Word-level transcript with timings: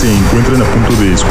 se 0.00 0.10
encuentran 0.10 0.30
a 0.30 0.30
punto 0.30 0.49
de 0.49 0.49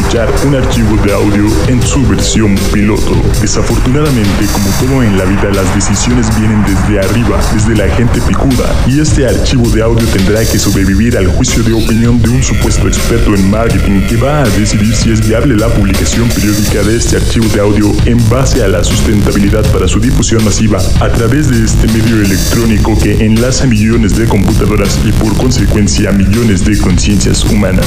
un 0.10 0.56
archivo 0.56 0.98
de 1.06 1.14
audio 1.14 1.46
en 1.68 1.80
su 1.84 2.02
versión 2.08 2.56
piloto. 2.74 3.16
Desafortunadamente, 3.42 4.48
como 4.52 4.70
todo 4.80 5.04
en 5.04 5.16
la 5.20 5.24
vida, 5.24 5.52
las 5.54 5.76
decisiones 5.76 6.28
vienen 6.40 6.64
desde 6.64 7.00
arriba, 7.00 7.40
desde 7.54 7.76
la 7.76 7.88
gente 7.96 8.20
picuda, 8.22 8.76
y 8.88 9.00
este 9.02 9.28
archivo 9.28 9.70
de 9.70 9.84
audio 9.84 10.08
tendrá 10.08 10.44
que 10.44 10.58
sobrevivir 10.58 11.16
al 11.16 11.28
juicio 11.28 11.62
de 11.62 11.74
opinión 11.74 12.20
de 12.24 12.30
un 12.30 12.42
supuesto 12.42 12.88
experto 12.88 13.36
en 13.36 13.52
marketing 13.52 14.02
que 14.08 14.18
va 14.18 14.42
a 14.42 14.50
decidir 14.50 14.96
si 14.96 15.12
es 15.12 15.28
viable 15.28 15.56
la 15.56 15.68
publicación 15.68 16.28
periódica 16.30 16.82
de 16.82 16.98
este 16.98 17.18
archivo 17.18 17.48
de 17.54 17.60
audio 17.60 17.92
en 18.06 18.18
base 18.32 18.64
a 18.64 18.68
la 18.68 18.84
sustentabilidad 18.84 19.64
para 19.72 19.88
su 19.88 20.00
difusión 20.00 20.44
masiva 20.44 20.80
a 21.02 21.10
través 21.10 21.52
de 21.52 21.64
este 21.64 21.88
medio 21.88 22.20
electrónico 22.20 22.98
que 22.98 23.24
enlaza 23.24 23.68
millones 23.68 24.16
de 24.16 24.26
computadoras 24.28 25.00
y 25.06 25.12
por 25.12 25.38
consecuencia 25.38 26.12
millones 26.12 26.66
de 26.66 26.80
conciencias 26.80 27.44
humanas. 27.44 27.86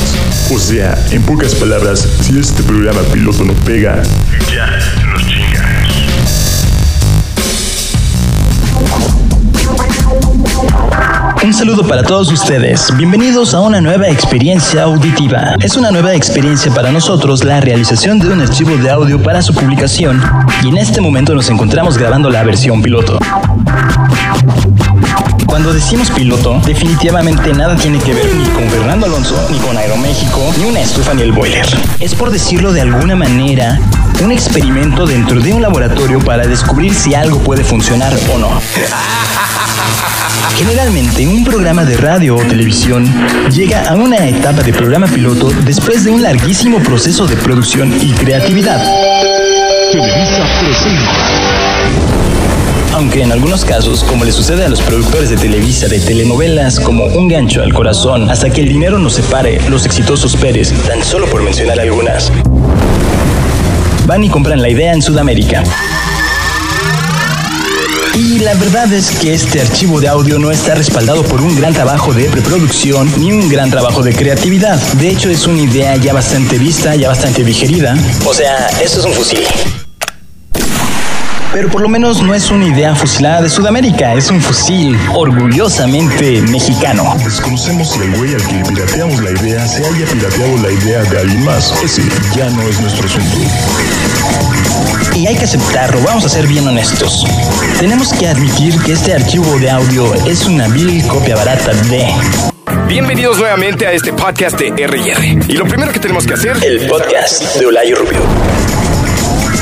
O 0.52 0.58
sea, 0.60 0.96
en 1.10 1.22
pocas 1.22 1.56
palabras, 1.56 2.11
si 2.20 2.38
este 2.38 2.62
programa 2.62 3.00
piloto 3.12 3.44
no 3.44 3.52
pega, 3.64 4.02
ya 4.52 4.66
nos 5.06 5.26
chingas. 5.26 6.66
Un 11.44 11.52
saludo 11.52 11.86
para 11.86 12.02
todos 12.02 12.30
ustedes. 12.30 12.96
Bienvenidos 12.96 13.54
a 13.54 13.60
una 13.60 13.80
nueva 13.80 14.08
experiencia 14.08 14.84
auditiva. 14.84 15.54
Es 15.60 15.76
una 15.76 15.90
nueva 15.90 16.14
experiencia 16.14 16.72
para 16.72 16.92
nosotros 16.92 17.44
la 17.44 17.60
realización 17.60 18.18
de 18.18 18.28
un 18.28 18.40
archivo 18.40 18.76
de 18.76 18.90
audio 18.90 19.20
para 19.22 19.42
su 19.42 19.52
publicación 19.54 20.22
y 20.62 20.68
en 20.68 20.78
este 20.78 21.00
momento 21.00 21.34
nos 21.34 21.50
encontramos 21.50 21.98
grabando 21.98 22.30
la 22.30 22.44
versión 22.44 22.80
piloto. 22.80 23.18
Cuando 25.52 25.74
decimos 25.74 26.10
piloto, 26.10 26.62
definitivamente 26.64 27.52
nada 27.52 27.76
tiene 27.76 27.98
que 27.98 28.14
ver 28.14 28.34
ni 28.34 28.46
con 28.46 28.70
Fernando 28.70 29.04
Alonso, 29.04 29.36
ni 29.50 29.58
con 29.58 29.76
Aeroméxico, 29.76 30.50
ni 30.56 30.64
una 30.64 30.80
estufa 30.80 31.12
ni 31.12 31.20
el 31.20 31.32
boiler. 31.32 31.66
Es 32.00 32.14
por 32.14 32.30
decirlo 32.30 32.72
de 32.72 32.80
alguna 32.80 33.16
manera, 33.16 33.78
un 34.24 34.32
experimento 34.32 35.04
dentro 35.04 35.42
de 35.42 35.52
un 35.52 35.60
laboratorio 35.60 36.20
para 36.20 36.46
descubrir 36.46 36.94
si 36.94 37.14
algo 37.14 37.38
puede 37.40 37.64
funcionar 37.64 38.18
o 38.32 38.38
no. 38.38 38.48
Generalmente, 40.56 41.28
un 41.28 41.44
programa 41.44 41.84
de 41.84 41.98
radio 41.98 42.36
o 42.36 42.42
televisión 42.42 43.04
llega 43.50 43.90
a 43.90 43.94
una 43.94 44.26
etapa 44.26 44.62
de 44.62 44.72
programa 44.72 45.06
piloto 45.06 45.50
después 45.66 46.02
de 46.02 46.12
un 46.12 46.22
larguísimo 46.22 46.78
proceso 46.78 47.26
de 47.26 47.36
producción 47.36 47.92
y 48.00 48.10
creatividad. 48.12 48.82
Televisa 49.92 50.46
presenta. 50.62 51.32
Aunque 52.94 53.22
en 53.22 53.32
algunos 53.32 53.64
casos, 53.64 54.04
como 54.04 54.24
le 54.24 54.32
sucede 54.32 54.64
a 54.64 54.68
los 54.68 54.80
productores 54.82 55.30
de 55.30 55.36
Televisa 55.36 55.88
de 55.88 55.98
telenovelas 55.98 56.78
como 56.78 57.06
Un 57.06 57.26
gancho 57.26 57.62
al 57.62 57.72
corazón, 57.72 58.30
hasta 58.30 58.50
que 58.50 58.60
el 58.60 58.68
dinero 58.68 58.98
nos 58.98 59.14
separe, 59.14 59.60
los 59.70 59.86
exitosos 59.86 60.36
Pérez, 60.36 60.72
tan 60.86 61.02
solo 61.02 61.26
por 61.26 61.42
mencionar 61.42 61.80
algunas, 61.80 62.30
van 64.06 64.24
y 64.24 64.28
compran 64.28 64.60
la 64.60 64.68
idea 64.68 64.92
en 64.92 65.00
Sudamérica. 65.00 65.62
Y 68.14 68.40
la 68.40 68.52
verdad 68.54 68.92
es 68.92 69.10
que 69.10 69.32
este 69.32 69.62
archivo 69.62 69.98
de 69.98 70.08
audio 70.08 70.38
no 70.38 70.50
está 70.50 70.74
respaldado 70.74 71.22
por 71.22 71.40
un 71.40 71.56
gran 71.56 71.72
trabajo 71.72 72.12
de 72.12 72.24
preproducción 72.24 73.10
ni 73.16 73.32
un 73.32 73.48
gran 73.48 73.70
trabajo 73.70 74.02
de 74.02 74.12
creatividad. 74.12 74.78
De 74.98 75.08
hecho, 75.08 75.30
es 75.30 75.46
una 75.46 75.62
idea 75.62 75.96
ya 75.96 76.12
bastante 76.12 76.58
vista, 76.58 76.94
ya 76.94 77.08
bastante 77.08 77.42
digerida. 77.42 77.96
O 78.26 78.34
sea, 78.34 78.68
esto 78.82 79.00
es 79.00 79.06
un 79.06 79.14
fusil. 79.14 79.81
Pero 81.52 81.68
por 81.68 81.82
lo 81.82 81.88
menos 81.88 82.22
no 82.22 82.34
es 82.34 82.50
una 82.50 82.66
idea 82.66 82.94
fusilada 82.94 83.42
de 83.42 83.50
Sudamérica, 83.50 84.14
es 84.14 84.30
un 84.30 84.40
fusil 84.40 84.98
orgullosamente 85.12 86.40
mexicano. 86.42 87.14
Desconocemos 87.22 87.90
si 87.90 88.00
el 88.00 88.16
güey 88.16 88.34
al 88.34 88.42
que 88.46 88.70
pirateamos 88.70 89.22
la 89.22 89.30
idea 89.32 89.66
se 89.66 89.84
haya 89.84 90.06
pirateado 90.06 90.56
la 90.62 90.72
idea 90.72 91.02
de 91.02 91.18
alguien 91.18 91.44
más. 91.44 91.74
Ese 91.84 92.02
ya 92.34 92.48
no 92.48 92.62
es 92.62 92.80
nuestro 92.80 93.06
asunto. 93.06 93.36
Y 95.14 95.26
hay 95.26 95.36
que 95.36 95.44
aceptarlo, 95.44 96.00
vamos 96.00 96.24
a 96.24 96.30
ser 96.30 96.46
bien 96.46 96.66
honestos. 96.66 97.26
Tenemos 97.78 98.14
que 98.14 98.28
admitir 98.28 98.78
que 98.80 98.92
este 98.92 99.12
archivo 99.12 99.58
de 99.58 99.70
audio 99.70 100.14
es 100.26 100.46
una 100.46 100.68
vil 100.68 101.06
copia 101.06 101.36
barata 101.36 101.74
de 101.74 102.08
Bienvenidos 102.88 103.38
nuevamente 103.38 103.86
a 103.86 103.92
este 103.92 104.14
podcast 104.14 104.58
de 104.58 104.68
R&R. 104.68 105.38
Y 105.48 105.52
lo 105.52 105.66
primero 105.66 105.92
que 105.92 106.00
tenemos 106.00 106.26
que 106.26 106.32
hacer 106.32 106.56
el 106.64 106.86
podcast 106.86 107.56
de 107.56 107.66
Olayo 107.66 107.96
Rubio. 107.96 108.81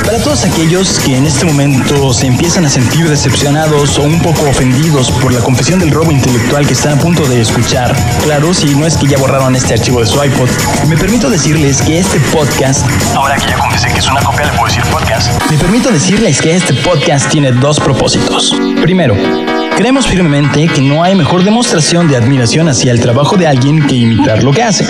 Para 0.05 0.17
todos 0.21 0.43
aquellos 0.43 0.99
que 0.99 1.15
en 1.15 1.25
este 1.25 1.45
momento 1.45 2.13
se 2.13 2.27
empiezan 2.27 2.65
a 2.65 2.69
sentir 2.69 3.07
decepcionados 3.07 3.97
o 3.97 4.03
un 4.03 4.19
poco 4.19 4.49
ofendidos 4.49 5.09
por 5.11 5.31
la 5.31 5.39
confesión 5.39 5.79
del 5.79 5.91
robo 5.91 6.11
intelectual 6.11 6.65
que 6.67 6.73
están 6.73 6.97
a 6.97 7.01
punto 7.01 7.23
de 7.27 7.41
escuchar, 7.41 7.95
claro, 8.23 8.53
si 8.53 8.75
no 8.75 8.85
es 8.85 8.97
que 8.97 9.07
ya 9.07 9.17
borraron 9.17 9.55
este 9.55 9.73
archivo 9.73 10.01
de 10.01 10.07
su 10.07 10.23
iPod, 10.23 10.49
me 10.87 10.97
permito 10.97 11.29
decirles 11.29 11.81
que 11.81 11.99
este 11.99 12.19
podcast, 12.31 12.85
ahora 13.15 13.35
que 13.37 13.47
ya 13.47 13.57
confesé 13.57 13.89
que 13.89 13.99
es 13.99 14.07
una 14.07 14.21
copia, 14.21 14.45
le 14.45 14.51
puedo 14.53 14.65
decir 14.65 14.83
podcast, 14.91 15.31
me 15.49 15.57
permito 15.57 15.91
decirles 15.91 16.41
que 16.41 16.55
este 16.55 16.73
podcast 16.73 17.29
tiene 17.29 17.51
dos 17.51 17.79
propósitos. 17.79 18.55
Primero, 18.81 19.15
Creemos 19.75 20.07
firmemente 20.07 20.67
que 20.67 20.81
no 20.81 21.03
hay 21.03 21.15
mejor 21.15 21.43
demostración 21.43 22.07
de 22.07 22.15
admiración 22.15 22.69
hacia 22.69 22.91
el 22.91 22.99
trabajo 22.99 23.35
de 23.35 23.47
alguien 23.47 23.85
que 23.87 23.95
imitar 23.95 24.43
lo 24.43 24.51
que 24.51 24.61
hace. 24.61 24.85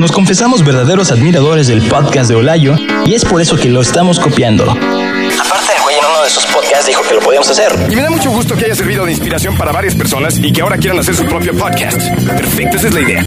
Nos 0.00 0.10
confesamos 0.10 0.64
verdaderos 0.64 1.12
admiradores 1.12 1.68
del 1.68 1.82
podcast 1.82 2.28
de 2.28 2.36
Olayo 2.36 2.74
y 3.06 3.14
es 3.14 3.24
por 3.24 3.40
eso 3.40 3.56
que 3.56 3.68
lo 3.68 3.80
estamos 3.80 4.18
copiando. 4.18 4.64
Aparte, 4.64 5.72
el 5.76 5.82
güey 5.82 5.96
en 5.98 6.04
uno 6.04 6.24
de 6.24 6.30
sus 6.30 6.44
podcasts 6.46 6.86
dijo 6.86 7.02
que 7.08 7.14
lo 7.14 7.20
podíamos 7.20 7.48
hacer. 7.48 7.72
Y 7.90 7.94
me 7.94 8.02
da 8.02 8.10
mucho 8.10 8.30
gusto 8.30 8.56
que 8.56 8.64
haya 8.64 8.74
servido 8.74 9.04
de 9.04 9.12
inspiración 9.12 9.56
para 9.56 9.70
varias 9.70 9.94
personas 9.94 10.38
y 10.42 10.52
que 10.52 10.62
ahora 10.62 10.78
quieran 10.78 10.98
hacer 10.98 11.14
su 11.14 11.24
propio 11.26 11.54
podcast. 11.54 12.00
Perfecto, 12.26 12.76
esa 12.76 12.88
es 12.88 12.94
la 12.94 13.00
idea. 13.00 13.24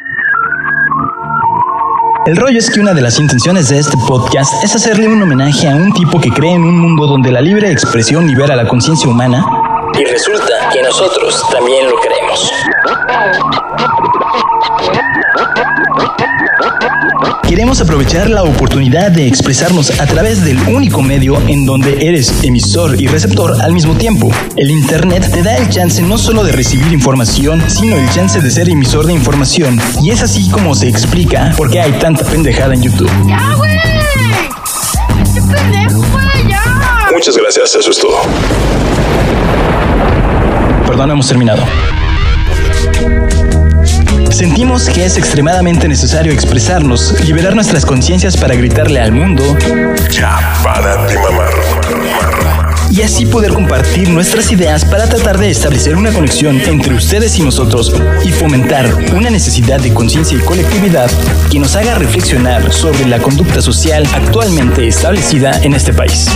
El 2.26 2.36
rollo 2.36 2.60
es 2.60 2.70
que 2.70 2.82
una 2.82 2.94
de 2.94 3.02
las 3.02 3.20
intenciones 3.20 3.70
de 3.70 3.80
este 3.80 3.96
podcast 4.06 4.62
es 4.62 4.76
hacerle 4.76 5.08
un 5.08 5.22
homenaje 5.22 5.70
a 5.70 5.76
un 5.76 5.94
tipo 5.94 6.20
que 6.20 6.30
cree 6.30 6.52
en 6.52 6.64
un 6.66 6.78
mundo 6.78 7.08
donde 7.08 7.32
la 7.32 7.40
libre 7.40 7.72
expresión 7.72 8.28
libera 8.28 8.54
la 8.58 8.68
conciencia 8.68 9.08
humana 9.08 9.46
y 9.94 10.06
resulta 10.06 10.70
que 10.72 10.82
nosotros 10.82 11.44
también 11.52 11.90
lo 11.90 11.96
creemos. 11.98 12.52
Queremos 17.48 17.80
aprovechar 17.82 18.30
la 18.30 18.44
oportunidad 18.44 19.12
de 19.12 19.26
expresarnos 19.28 20.00
a 20.00 20.06
través 20.06 20.44
del 20.44 20.60
único 20.68 21.02
medio 21.02 21.42
en 21.48 21.66
donde 21.66 22.08
eres 22.08 22.44
emisor 22.44 23.02
y 23.02 23.08
receptor 23.08 23.62
al 23.62 23.74
mismo 23.74 23.96
tiempo. 23.96 24.30
El 24.56 24.70
Internet 24.70 25.30
te 25.32 25.44
da 25.44 25.56
el 25.56 25.70
chance 25.70 26.02
no 26.02 26.18
solo 26.18 26.44
de 26.44 26.52
recibir 26.52 26.92
información, 26.92 27.64
sino 27.70 27.96
el 27.96 28.10
chance 28.12 28.42
de 28.42 28.52
ser 28.52 28.70
emisor 28.70 29.06
de 29.06 29.14
información. 29.14 29.80
Y 30.02 30.12
es 30.12 30.22
así 30.22 30.50
como 30.50 30.76
se 30.76 30.88
explica 30.88 31.54
por 31.58 31.72
qué 31.72 31.80
hay 31.80 31.94
tanta 31.94 32.26
pendejada 32.26 32.74
en 32.74 32.84
YouTube. 32.84 33.12
¡Ya, 33.28 33.54
güey! 33.56 33.78
¡Qué 35.34 35.42
pendejo, 35.42 36.02
güey! 36.12 36.27
Muchas 37.18 37.36
gracias, 37.36 37.74
eso 37.74 37.90
es 37.90 37.98
todo. 37.98 38.16
Perdón, 40.86 41.10
hemos 41.10 41.28
terminado. 41.28 41.64
Sentimos 44.30 44.88
que 44.88 45.04
es 45.04 45.18
extremadamente 45.18 45.88
necesario 45.88 46.32
expresarnos, 46.32 47.20
liberar 47.26 47.56
nuestras 47.56 47.88
conciencias 47.88 48.38
para 48.38 48.54
gritarle 48.54 49.00
al 49.00 49.14
mundo 49.14 49.44
Ya, 50.12 50.54
para 50.64 50.96
mamar. 50.96 51.50
y 52.92 53.02
así 53.02 53.26
poder 53.26 53.52
compartir 53.52 54.10
nuestras 54.10 54.52
ideas 54.52 54.86
para 54.86 55.10
tratar 55.10 55.40
de 55.40 55.50
establecer 55.50 55.96
una 55.96 56.12
conexión 56.12 56.62
entre 56.68 56.94
ustedes 56.94 57.40
y 57.40 57.42
nosotros 57.42 57.96
y 58.24 58.32
fomentar 58.32 58.86
una 59.16 59.32
necesidad 59.32 59.80
de 59.80 59.92
conciencia 59.92 60.38
y 60.38 60.42
colectividad 60.42 61.10
que 61.50 61.58
nos 61.58 61.76
haga 61.76 61.96
reflexionar 61.96 62.72
sobre 62.72 63.08
la 63.08 63.18
conducta 63.18 63.60
social 63.60 64.08
actualmente 64.14 64.88
establecida 64.88 65.60
en 65.64 65.74
este 65.74 65.94
país. 65.94 66.28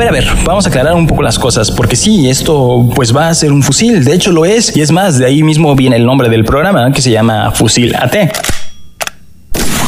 Ver, 0.00 0.08
a 0.08 0.12
ver, 0.12 0.26
vamos 0.46 0.64
a 0.64 0.70
aclarar 0.70 0.94
un 0.94 1.06
poco 1.06 1.20
las 1.20 1.38
cosas, 1.38 1.70
porque 1.70 1.94
sí, 1.94 2.30
esto 2.30 2.88
pues 2.94 3.14
va 3.14 3.28
a 3.28 3.34
ser 3.34 3.52
un 3.52 3.62
fusil, 3.62 4.02
de 4.02 4.14
hecho 4.14 4.32
lo 4.32 4.46
es, 4.46 4.74
y 4.74 4.80
es 4.80 4.90
más, 4.90 5.18
de 5.18 5.26
ahí 5.26 5.42
mismo 5.42 5.76
viene 5.76 5.96
el 5.96 6.06
nombre 6.06 6.30
del 6.30 6.42
programa, 6.42 6.90
que 6.90 7.02
se 7.02 7.10
llama 7.10 7.50
Fusil 7.50 7.94
AT. 7.94 8.14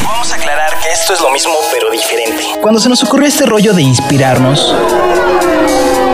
Vamos 0.03 0.31
a 0.31 0.35
aclarar 0.35 0.69
que 0.83 0.91
esto 0.91 1.13
es 1.13 1.19
lo 1.19 1.31
mismo, 1.31 1.53
pero 1.71 1.89
diferente. 1.89 2.43
Cuando 2.61 2.79
se 2.79 2.89
nos 2.89 3.03
ocurrió 3.03 3.27
este 3.27 3.47
rollo 3.47 3.73
de 3.73 3.81
inspirarnos, 3.81 4.75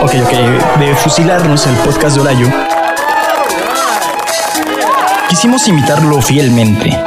ok, 0.02 0.14
ok, 0.24 0.78
de 0.78 0.94
fusilarnos 0.94 1.66
el 1.66 1.74
podcast 1.74 2.14
de 2.16 2.22
Olayo, 2.22 2.48
quisimos 5.28 5.68
imitarlo 5.68 6.22
fielmente. 6.22 6.98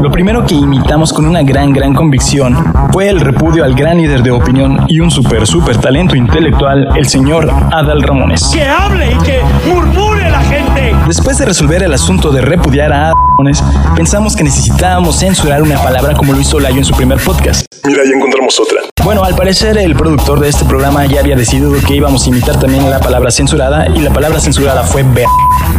Lo 0.00 0.10
primero 0.10 0.44
que 0.44 0.54
imitamos 0.54 1.12
con 1.12 1.24
una 1.24 1.42
gran, 1.42 1.72
gran 1.72 1.94
convicción 1.94 2.56
fue 2.92 3.08
el 3.08 3.20
repudio 3.20 3.64
al 3.64 3.74
gran 3.74 3.98
líder 3.98 4.22
de 4.22 4.30
opinión 4.30 4.84
y 4.88 5.00
un 5.00 5.10
super, 5.10 5.46
super 5.46 5.76
talento 5.78 6.16
intelectual, 6.16 6.88
el 6.96 7.06
señor 7.06 7.48
Adal 7.72 8.02
Ramones. 8.02 8.50
que 8.52 8.64
hable 8.64 9.12
y 9.12 9.24
que 9.24 9.40
murmure 9.66 10.30
la 10.30 10.40
gente. 10.42 10.94
Después 11.06 11.38
de 11.38 11.46
resolver 11.46 11.82
el 11.82 11.92
asunto 11.94 12.30
de 12.32 12.40
repudiar 12.40 12.92
a 12.92 13.06
Adal 13.06 13.14
Ramones, 13.30 13.64
pensamos 13.94 14.36
que 14.36 14.44
necesitábamos 14.44 15.18
censurar 15.18 15.62
una 15.62 15.78
palabra 15.78 16.14
como 16.14 16.32
lo 16.32 16.40
hizo 16.40 16.58
Layo 16.60 16.78
en 16.78 16.84
su 16.84 16.94
primer 16.94 17.18
podcast. 17.18 17.64
Mira, 17.84 18.02
ya 18.04 18.16
encontramos 18.16 18.58
otra. 18.60 18.80
Bueno, 19.04 19.22
al 19.22 19.34
parecer, 19.36 19.76
el 19.76 19.94
productor 19.94 20.40
de 20.40 20.48
este 20.48 20.64
programa 20.64 21.04
ya 21.04 21.20
había 21.20 21.36
decidido 21.36 21.72
que 21.86 21.94
íbamos 21.94 22.24
a 22.24 22.28
imitar 22.30 22.58
también 22.58 22.88
la 22.88 23.00
palabra 23.00 23.30
censurada 23.30 23.86
y 23.94 24.00
la 24.00 24.10
palabra 24.10 24.40
censurada 24.40 24.82
fue 24.82 25.02
ver. 25.02 25.26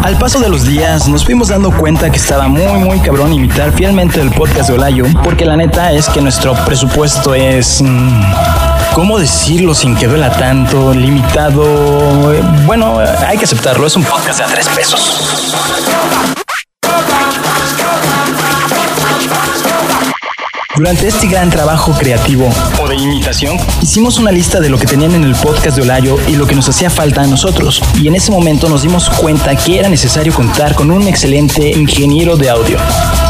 Al 0.03 0.15
paso 0.19 0.39
de 0.39 0.47
los 0.47 0.63
días, 0.63 1.07
nos 1.07 1.25
fuimos 1.25 1.47
dando 1.47 1.71
cuenta 1.71 2.11
que 2.11 2.17
estaba 2.17 2.47
muy, 2.47 2.79
muy 2.83 2.99
cabrón 2.99 3.33
imitar 3.33 3.71
fielmente 3.71 4.21
el 4.21 4.29
podcast 4.29 4.69
de 4.69 4.75
Olayo, 4.75 5.05
porque 5.23 5.43
la 5.43 5.57
neta 5.57 5.91
es 5.91 6.07
que 6.07 6.21
nuestro 6.21 6.53
presupuesto 6.65 7.33
es. 7.33 7.81
Mmm, 7.81 8.21
¿Cómo 8.93 9.17
decirlo 9.17 9.73
sin 9.73 9.95
que 9.95 10.07
duela 10.07 10.29
tanto? 10.31 10.93
Limitado. 10.93 12.31
Eh, 12.31 12.41
Bueno, 12.67 12.99
hay 13.27 13.37
que 13.39 13.45
aceptarlo, 13.45 13.87
es 13.87 13.95
un 13.95 14.03
podcast 14.03 14.37
de 14.37 14.43
a 14.45 14.47
tres 14.47 14.69
pesos. 14.69 15.41
Durante 20.75 21.07
este 21.07 21.27
gran 21.27 21.49
trabajo 21.49 21.93
creativo 21.93 22.49
o 22.81 22.87
de 22.89 22.95
imitación, 22.95 23.57
hicimos 23.81 24.17
una 24.17 24.29
lista 24.29 24.59
de 24.59 24.67
lo 24.67 24.77
que 24.77 24.85
tenían 24.85 25.13
en 25.15 25.23
el 25.23 25.33
podcast 25.33 25.77
de 25.77 25.83
Olayo 25.83 26.17
y 26.27 26.35
lo 26.35 26.45
que 26.45 26.53
nos 26.53 26.67
hacía 26.67 26.89
falta 26.89 27.21
a 27.21 27.27
nosotros. 27.27 27.81
Y 27.97 28.09
en 28.09 28.15
ese 28.15 28.29
momento 28.29 28.67
nos 28.67 28.81
dimos 28.81 29.09
cuenta 29.09 29.55
que 29.55 29.79
era 29.79 29.87
necesario 29.87 30.33
contar 30.33 30.75
con 30.75 30.91
un 30.91 31.07
excelente 31.07 31.69
ingeniero 31.69 32.35
de 32.35 32.49
audio. 32.49 32.77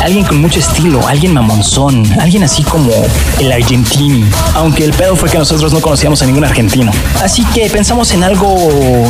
Alguien 0.01 0.25
con 0.25 0.41
mucho 0.41 0.59
estilo, 0.59 1.07
alguien 1.07 1.35
mamonzón, 1.35 2.03
alguien 2.19 2.43
así 2.43 2.63
como 2.63 2.91
el 3.39 3.51
argentini. 3.51 4.25
Aunque 4.55 4.83
el 4.83 4.93
pedo 4.93 5.15
fue 5.15 5.29
que 5.29 5.37
nosotros 5.37 5.71
no 5.71 5.81
conocíamos 5.81 6.23
a 6.23 6.25
ningún 6.25 6.45
argentino. 6.45 6.91
Así 7.21 7.45
que 7.53 7.69
pensamos 7.69 8.11
en 8.13 8.23
algo 8.23 8.57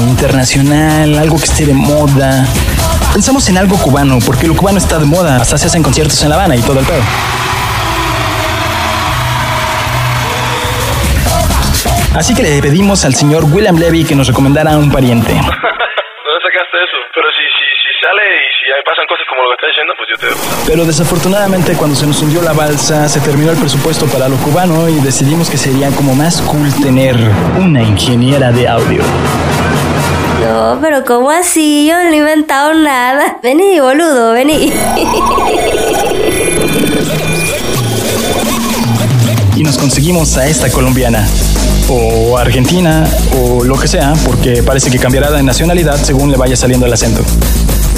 internacional, 0.10 1.18
algo 1.18 1.38
que 1.38 1.46
esté 1.46 1.66
de 1.66 1.74
moda. 1.74 2.46
Pensamos 3.14 3.48
en 3.48 3.58
algo 3.58 3.78
cubano, 3.78 4.20
porque 4.20 4.46
lo 4.46 4.58
cubano 4.58 4.78
está 4.78 5.00
de 5.00 5.06
moda. 5.06 5.38
Hasta 5.38 5.58
se 5.58 5.68
hacen 5.68 5.82
conciertos 5.82 6.22
en 6.22 6.30
La 6.30 6.36
Habana 6.36 6.58
y 6.58 6.62
todo 6.62 6.82
el 6.82 6.86
pedo. 6.86 7.02
Así 12.16 12.34
que 12.34 12.44
le 12.44 12.62
pedimos 12.62 13.04
al 13.04 13.14
señor 13.14 13.44
William 13.44 13.76
Levy 13.76 14.06
que 14.06 14.16
nos 14.16 14.28
recomendara 14.28 14.72
a 14.72 14.78
un 14.78 14.90
pariente. 14.90 15.34
¿Dónde 15.34 16.42
sacaste 16.42 16.78
eso? 16.80 16.98
Pero 17.14 17.28
si, 17.36 17.44
si, 17.44 17.66
si 17.84 17.92
sale 18.02 18.24
y 18.24 18.48
si 18.56 18.66
pasan 18.86 19.06
cosas 19.06 19.26
como 19.28 19.44
lo 19.44 19.50
que 19.50 19.56
estás 19.56 19.70
diciendo, 19.76 19.94
pues 19.98 20.08
yo 20.10 20.18
te... 20.18 20.72
Pero 20.72 20.86
desafortunadamente 20.86 21.76
cuando 21.76 21.96
se 21.96 22.08
nos 22.08 22.22
hundió 22.22 22.42
la 22.42 22.54
balsa 22.54 23.10
se 23.10 23.20
terminó 23.20 23.52
el 23.52 23.58
presupuesto 23.58 24.06
para 24.08 24.30
lo 24.30 24.38
cubano 24.38 24.88
y 24.88 25.02
decidimos 25.02 25.50
que 25.50 25.58
sería 25.58 25.90
como 25.92 26.16
más 26.16 26.42
cool 26.42 26.74
tener 26.82 27.18
una 27.60 27.82
ingeniera 27.84 28.54
de 28.54 28.70
audio. 28.70 29.02
No, 30.42 30.80
pero 30.82 31.04
¿cómo 31.04 31.32
así? 31.32 31.88
Yo 31.90 32.02
no 32.02 32.12
he 32.12 32.16
inventado 32.16 32.74
nada. 32.76 33.40
Vení, 33.44 33.82
boludo, 33.82 34.32
vení. 34.32 34.72
Y 39.58 39.64
nos 39.64 39.78
conseguimos 39.78 40.38
a 40.38 40.48
esta 40.48 40.72
colombiana. 40.72 41.26
O 41.88 42.38
argentina, 42.38 43.08
o 43.40 43.64
lo 43.64 43.78
que 43.78 43.88
sea, 43.88 44.14
porque 44.26 44.64
parece 44.64 44.90
que 44.90 44.98
cambiará 44.98 45.32
de 45.32 45.44
nacionalidad 45.44 45.98
según 46.02 46.32
le 46.32 46.38
vaya 46.38 46.56
saliendo 46.56 46.86
el 46.86 46.94
acento. 46.94 47.24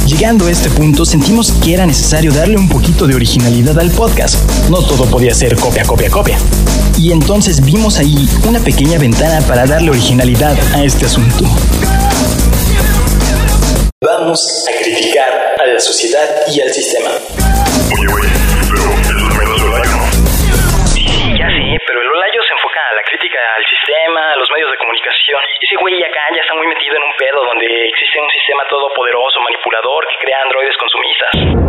Llegando 0.06 0.48
a 0.48 0.52
este 0.52 0.70
punto, 0.70 1.06
sentimos 1.06 1.52
que 1.52 1.74
era 1.74 1.86
necesario 1.86 2.32
darle 2.32 2.58
un 2.58 2.70
poquito 2.70 3.08
de 3.08 3.16
originalidad 3.16 3.80
al 3.80 3.92
podcast. 3.92 4.36
No 4.70 4.82
todo 4.82 5.06
podía 5.06 5.34
ser 5.34 5.56
copia, 5.58 5.84
copia, 5.84 6.10
copia. 6.10 6.38
Y 6.98 7.12
entonces 7.12 7.64
vimos 7.64 7.98
ahí 7.98 8.30
una 8.48 8.60
pequeña 8.60 8.98
ventana 9.00 9.46
para 9.48 9.66
darle 9.66 9.90
originalidad 9.90 10.58
a 10.74 10.84
este 10.84 11.06
asunto. 11.06 11.46
Vamos 14.02 14.66
a 14.68 14.84
criticar 14.84 15.30
a 15.62 15.74
la 15.74 15.80
sociedad 15.80 16.28
y 16.54 16.62
al 16.62 16.74
sistema. 16.74 17.10
Ese 25.28 25.76
güey 25.82 25.96
acá 26.04 26.24
ya 26.34 26.42
está 26.42 26.56
muy 26.56 26.68
metido 26.68 26.96
en 26.96 27.04
un 27.04 27.14
pedo 27.18 27.44
donde 27.44 27.66
existe 27.66 28.22
un 28.22 28.30
sistema 28.30 28.64
todopoderoso, 28.70 29.42
manipulador, 29.42 30.08
que 30.08 30.16
crea 30.24 30.38
androides 30.44 30.78
consumistas. 30.78 31.68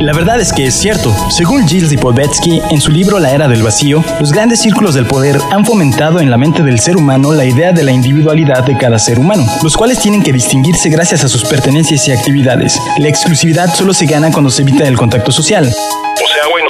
La 0.00 0.12
verdad 0.12 0.38
es 0.38 0.52
que 0.52 0.66
es 0.66 0.78
cierto. 0.78 1.08
Según 1.30 1.66
Gilles 1.66 1.90
Lipovetsky, 1.90 2.60
en 2.70 2.80
su 2.80 2.90
libro 2.90 3.18
La 3.18 3.30
Era 3.30 3.48
del 3.48 3.62
Vacío, 3.62 4.04
los 4.20 4.32
grandes 4.32 4.60
círculos 4.60 4.94
del 4.94 5.06
poder 5.06 5.36
han 5.50 5.64
fomentado 5.64 6.20
en 6.20 6.30
la 6.30 6.36
mente 6.36 6.62
del 6.62 6.78
ser 6.78 6.96
humano 6.96 7.32
la 7.32 7.46
idea 7.46 7.72
de 7.72 7.84
la 7.84 7.92
individualidad 7.92 8.64
de 8.64 8.76
cada 8.76 8.98
ser 8.98 9.18
humano, 9.18 9.44
los 9.62 9.74
cuales 9.74 9.98
tienen 10.02 10.22
que 10.22 10.32
distinguirse 10.32 10.90
gracias 10.90 11.24
a 11.24 11.28
sus 11.28 11.48
pertenencias 11.48 12.06
y 12.06 12.12
actividades. 12.12 12.78
La 12.98 13.08
exclusividad 13.08 13.68
solo 13.68 13.94
se 13.94 14.04
gana 14.04 14.30
cuando 14.30 14.50
se 14.50 14.60
evita 14.60 14.86
el 14.86 14.98
contacto 14.98 15.32
social. 15.32 15.64
O 15.64 16.28
sea, 16.28 16.46
güey, 16.50 16.63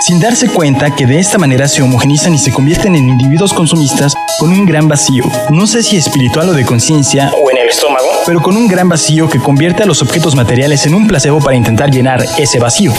sin 0.00 0.20
darse 0.20 0.48
cuenta 0.48 0.94
que 0.94 1.06
de 1.06 1.18
esta 1.18 1.38
manera 1.38 1.68
se 1.68 1.82
homogenizan 1.82 2.34
y 2.34 2.38
se 2.38 2.52
convierten 2.52 2.94
en 2.94 3.08
individuos 3.08 3.52
consumistas 3.52 4.14
con 4.38 4.50
un 4.50 4.66
gran 4.66 4.88
vacío, 4.88 5.24
no 5.50 5.66
sé 5.66 5.82
si 5.82 5.96
espiritual 5.96 6.48
o 6.48 6.52
de 6.52 6.64
conciencia 6.64 7.30
o 7.42 7.50
en 7.50 7.58
el 7.58 7.68
estómago, 7.68 8.08
pero 8.26 8.42
con 8.42 8.56
un 8.56 8.66
gran 8.66 8.88
vacío 8.88 9.28
que 9.28 9.38
convierte 9.38 9.82
a 9.82 9.86
los 9.86 10.02
objetos 10.02 10.34
materiales 10.34 10.86
en 10.86 10.94
un 10.94 11.06
placebo 11.06 11.40
para 11.40 11.56
intentar 11.56 11.90
llenar 11.90 12.24
ese 12.38 12.58
vacío. 12.58 12.92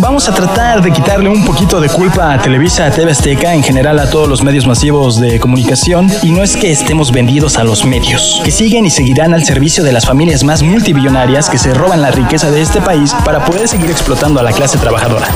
Vamos 0.00 0.28
a 0.28 0.32
tratar 0.32 0.80
de 0.80 0.92
quitarle 0.92 1.28
un 1.28 1.44
poquito 1.44 1.80
de 1.80 1.88
culpa 1.88 2.32
a 2.32 2.40
Televisa, 2.40 2.86
a 2.86 2.90
TV 2.90 3.10
Azteca, 3.10 3.52
en 3.52 3.64
general 3.64 3.98
a 3.98 4.08
todos 4.08 4.28
los 4.28 4.42
medios 4.42 4.66
masivos 4.66 5.18
de 5.18 5.40
comunicación, 5.40 6.08
y 6.22 6.30
no 6.30 6.42
es 6.42 6.56
que 6.56 6.70
estemos 6.70 7.10
vendidos 7.10 7.58
a 7.58 7.64
los 7.64 7.84
medios, 7.84 8.40
que 8.44 8.52
siguen 8.52 8.86
y 8.86 8.90
seguirán 8.90 9.34
al 9.34 9.44
servicio 9.44 9.82
de 9.82 9.92
las 9.92 10.06
familias 10.06 10.44
más 10.44 10.62
multibillonarias 10.62 11.50
que 11.50 11.58
se 11.58 11.74
roban 11.74 12.00
la 12.00 12.12
riqueza 12.12 12.50
de 12.50 12.62
este 12.62 12.80
país 12.80 13.12
para 13.24 13.44
poder 13.44 13.66
seguir 13.66 13.90
explotando 13.90 14.38
a 14.38 14.44
la 14.44 14.52
clase 14.52 14.78
trabajadora. 14.78 15.26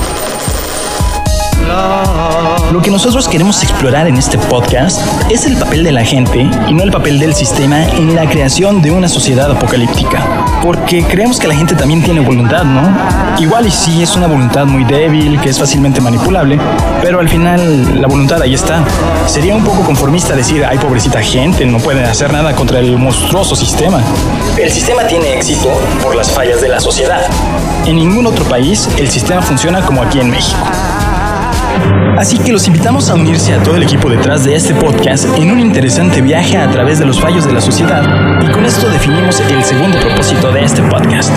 Lo 2.73 2.81
que 2.81 2.89
nosotros 2.89 3.27
queremos 3.27 3.61
explorar 3.61 4.07
en 4.07 4.17
este 4.17 4.37
podcast 4.37 4.99
es 5.29 5.45
el 5.45 5.55
papel 5.57 5.83
de 5.83 5.91
la 5.91 6.03
gente 6.03 6.49
y 6.67 6.73
no 6.73 6.81
el 6.81 6.91
papel 6.91 7.19
del 7.19 7.35
sistema 7.35 7.83
en 7.85 8.15
la 8.15 8.27
creación 8.27 8.81
de 8.81 8.89
una 8.89 9.07
sociedad 9.07 9.51
apocalíptica. 9.51 10.59
Porque 10.63 11.03
creemos 11.03 11.39
que 11.39 11.47
la 11.47 11.53
gente 11.53 11.75
también 11.75 12.01
tiene 12.01 12.21
voluntad, 12.21 12.63
¿no? 12.63 12.81
Igual 13.39 13.67
y 13.67 13.71
sí 13.71 14.01
es 14.01 14.15
una 14.15 14.25
voluntad 14.25 14.65
muy 14.65 14.85
débil, 14.85 15.39
que 15.39 15.49
es 15.49 15.59
fácilmente 15.59 16.01
manipulable, 16.01 16.59
pero 17.01 17.19
al 17.19 17.29
final 17.29 18.01
la 18.01 18.07
voluntad 18.07 18.41
ahí 18.41 18.55
está. 18.55 18.83
Sería 19.27 19.55
un 19.55 19.63
poco 19.63 19.83
conformista 19.83 20.35
decir, 20.35 20.65
ay 20.65 20.79
pobrecita 20.79 21.21
gente, 21.21 21.65
no 21.65 21.77
pueden 21.77 22.05
hacer 22.05 22.33
nada 22.33 22.55
contra 22.55 22.79
el 22.79 22.97
monstruoso 22.97 23.55
sistema. 23.55 24.01
El 24.57 24.71
sistema 24.71 25.05
tiene 25.05 25.35
éxito 25.35 25.69
por 26.01 26.15
las 26.15 26.31
fallas 26.31 26.59
de 26.59 26.69
la 26.69 26.79
sociedad. 26.79 27.21
En 27.85 27.97
ningún 27.97 28.25
otro 28.25 28.45
país 28.45 28.89
el 28.97 29.09
sistema 29.09 29.41
funciona 29.41 29.81
como 29.81 30.01
aquí 30.01 30.19
en 30.19 30.31
México. 30.31 30.57
Así 32.17 32.37
que 32.37 32.51
los 32.51 32.67
invitamos 32.67 33.09
a 33.09 33.15
unirse 33.15 33.53
a 33.53 33.61
todo 33.61 33.75
el 33.75 33.83
equipo 33.83 34.09
detrás 34.09 34.43
de 34.43 34.55
este 34.55 34.73
podcast 34.75 35.25
en 35.35 35.51
un 35.51 35.59
interesante 35.59 36.21
viaje 36.21 36.57
a 36.57 36.69
través 36.69 36.99
de 36.99 37.05
los 37.05 37.19
fallos 37.19 37.45
de 37.45 37.53
la 37.53 37.59
sociedad. 37.59 38.03
Y 38.41 38.47
con 38.51 38.63
esto 38.65 38.87
definimos 38.89 39.39
el 39.39 39.63
segundo 39.63 39.99
propósito 39.99 40.51
de 40.51 40.63
este 40.63 40.81
podcast. 40.83 41.33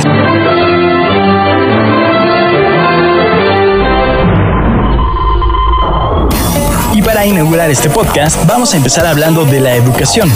Y 6.93 7.03
para 7.03 7.27
inaugurar 7.27 7.71
este 7.71 7.91
podcast, 7.91 8.47
vamos 8.47 8.73
a 8.75 8.77
empezar 8.77 9.07
hablando 9.07 9.45
de 9.45 9.61
la 9.61 9.75
educación. 9.75 10.31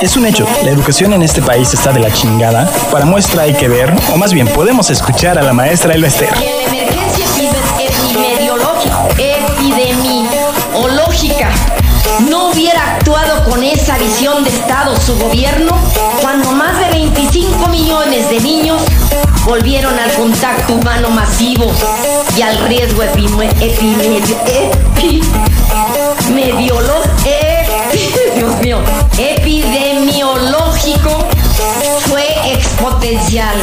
Es 0.00 0.16
un 0.16 0.26
hecho, 0.26 0.46
la 0.64 0.70
educación 0.70 1.12
en 1.12 1.22
este 1.22 1.42
país 1.42 1.72
está 1.74 1.92
de 1.92 2.00
la 2.00 2.12
chingada. 2.12 2.70
Para 2.92 3.04
muestra 3.04 3.42
hay 3.42 3.54
que 3.54 3.68
ver, 3.68 3.92
o 4.12 4.16
más 4.16 4.32
bien 4.32 4.48
podemos 4.48 4.90
escuchar 4.90 5.38
a 5.38 5.42
la 5.42 5.52
maestra 5.52 5.94
Elba 5.94 6.08
no 12.28 12.50
hubiera 12.50 12.96
actuado 12.96 13.44
con 13.44 13.62
esa 13.62 13.96
visión 13.98 14.44
de 14.44 14.50
Estado 14.50 14.94
su 15.00 15.16
gobierno 15.18 15.76
cuando 16.20 16.52
más 16.52 16.78
de 16.78 16.90
25 16.90 17.68
millones 17.68 18.28
de 18.30 18.40
niños 18.40 18.82
volvieron 19.44 19.98
al 19.98 20.12
contacto 20.14 20.74
humano 20.74 21.10
masivo 21.10 21.70
y 22.36 22.42
al 22.42 22.58
riesgo 22.68 23.02
epidemiológico 29.18 31.26
fue 32.08 32.24
exponencial, 32.52 33.54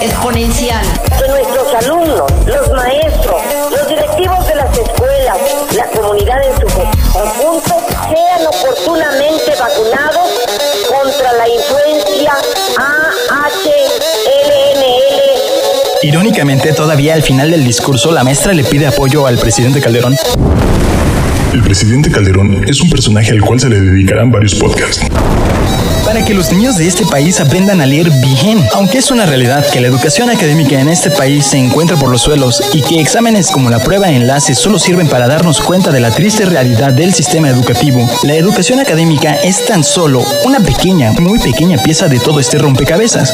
exponencial. 0.00 0.82
nuestros 1.28 1.74
alumnos, 1.74 2.30
los 2.46 2.70
maestros, 2.72 2.91
la 5.74 5.86
comunidad 5.86 6.38
en 6.44 6.60
su 6.60 6.66
conjunto 7.10 7.74
sean 8.02 8.46
oportunamente 8.46 9.52
vacunados 9.58 10.28
contra 10.88 11.32
la 11.32 11.48
influencia 11.48 12.32
AHLNL. 12.76 13.62
Irónicamente, 16.02 16.72
todavía 16.72 17.14
al 17.14 17.22
final 17.22 17.50
del 17.50 17.64
discurso, 17.64 18.12
la 18.12 18.24
maestra 18.24 18.52
le 18.52 18.64
pide 18.64 18.86
apoyo 18.86 19.26
al 19.26 19.38
presidente 19.38 19.80
Calderón. 19.80 20.16
El 21.54 21.62
presidente 21.62 22.10
Calderón 22.10 22.64
es 22.68 22.80
un 22.82 22.90
personaje 22.90 23.30
al 23.30 23.40
cual 23.40 23.60
se 23.60 23.70
le 23.70 23.80
dedicarán 23.80 24.30
varios 24.30 24.54
podcasts. 24.54 25.06
Para 26.04 26.24
que 26.24 26.34
los 26.34 26.52
niños 26.52 26.76
de 26.76 26.86
este 26.86 27.04
país 27.06 27.40
aprendan 27.40 27.80
a 27.80 27.86
leer 27.86 28.10
bien. 28.10 28.66
Aunque 28.74 28.98
es 28.98 29.10
una 29.10 29.26
realidad 29.26 29.66
que 29.70 29.80
la 29.80 29.88
educación 29.88 30.30
académica 30.30 30.80
en 30.80 30.88
este 30.88 31.10
país 31.10 31.46
se 31.46 31.58
encuentra 31.58 31.96
por 31.96 32.10
los 32.10 32.22
suelos 32.22 32.62
y 32.72 32.82
que 32.82 33.00
exámenes 33.00 33.50
como 33.50 33.70
la 33.70 33.78
prueba 33.78 34.06
de 34.06 34.16
enlace 34.16 34.54
solo 34.54 34.78
sirven 34.78 35.08
para 35.08 35.28
darnos 35.28 35.60
cuenta 35.60 35.90
de 35.90 36.00
la 36.00 36.10
triste 36.10 36.44
realidad 36.44 36.92
del 36.92 37.14
sistema 37.14 37.48
educativo, 37.48 38.08
la 38.22 38.34
educación 38.34 38.80
académica 38.80 39.34
es 39.34 39.64
tan 39.66 39.84
solo 39.84 40.24
una 40.44 40.60
pequeña, 40.60 41.12
muy 41.12 41.38
pequeña 41.38 41.78
pieza 41.78 42.08
de 42.08 42.18
todo 42.18 42.40
este 42.40 42.58
rompecabezas. 42.58 43.32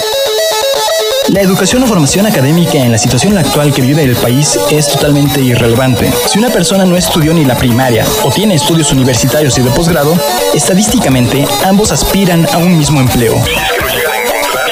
La 1.29 1.43
educación 1.43 1.83
o 1.83 1.87
formación 1.87 2.25
académica 2.27 2.79
en 2.79 2.91
la 2.91 2.97
situación 2.97 3.37
actual 3.37 3.73
que 3.73 3.83
vive 3.83 4.03
el 4.03 4.17
país 4.17 4.59
es 4.71 4.89
totalmente 4.89 5.41
irrelevante. 5.41 6.11
Si 6.27 6.39
una 6.39 6.49
persona 6.49 6.87
no 6.87 6.97
estudió 6.97 7.35
ni 7.35 7.45
la 7.45 7.55
primaria 7.55 8.07
o 8.23 8.31
tiene 8.31 8.55
estudios 8.55 8.91
universitarios 8.93 9.59
y 9.59 9.63
de 9.63 9.71
posgrado, 9.71 10.17
estadísticamente 10.55 11.45
ambos 11.65 11.93
aspiran 11.93 12.47
a 12.53 12.59
un 12.59 12.79
mismo 12.79 13.01
empleo 13.01 13.43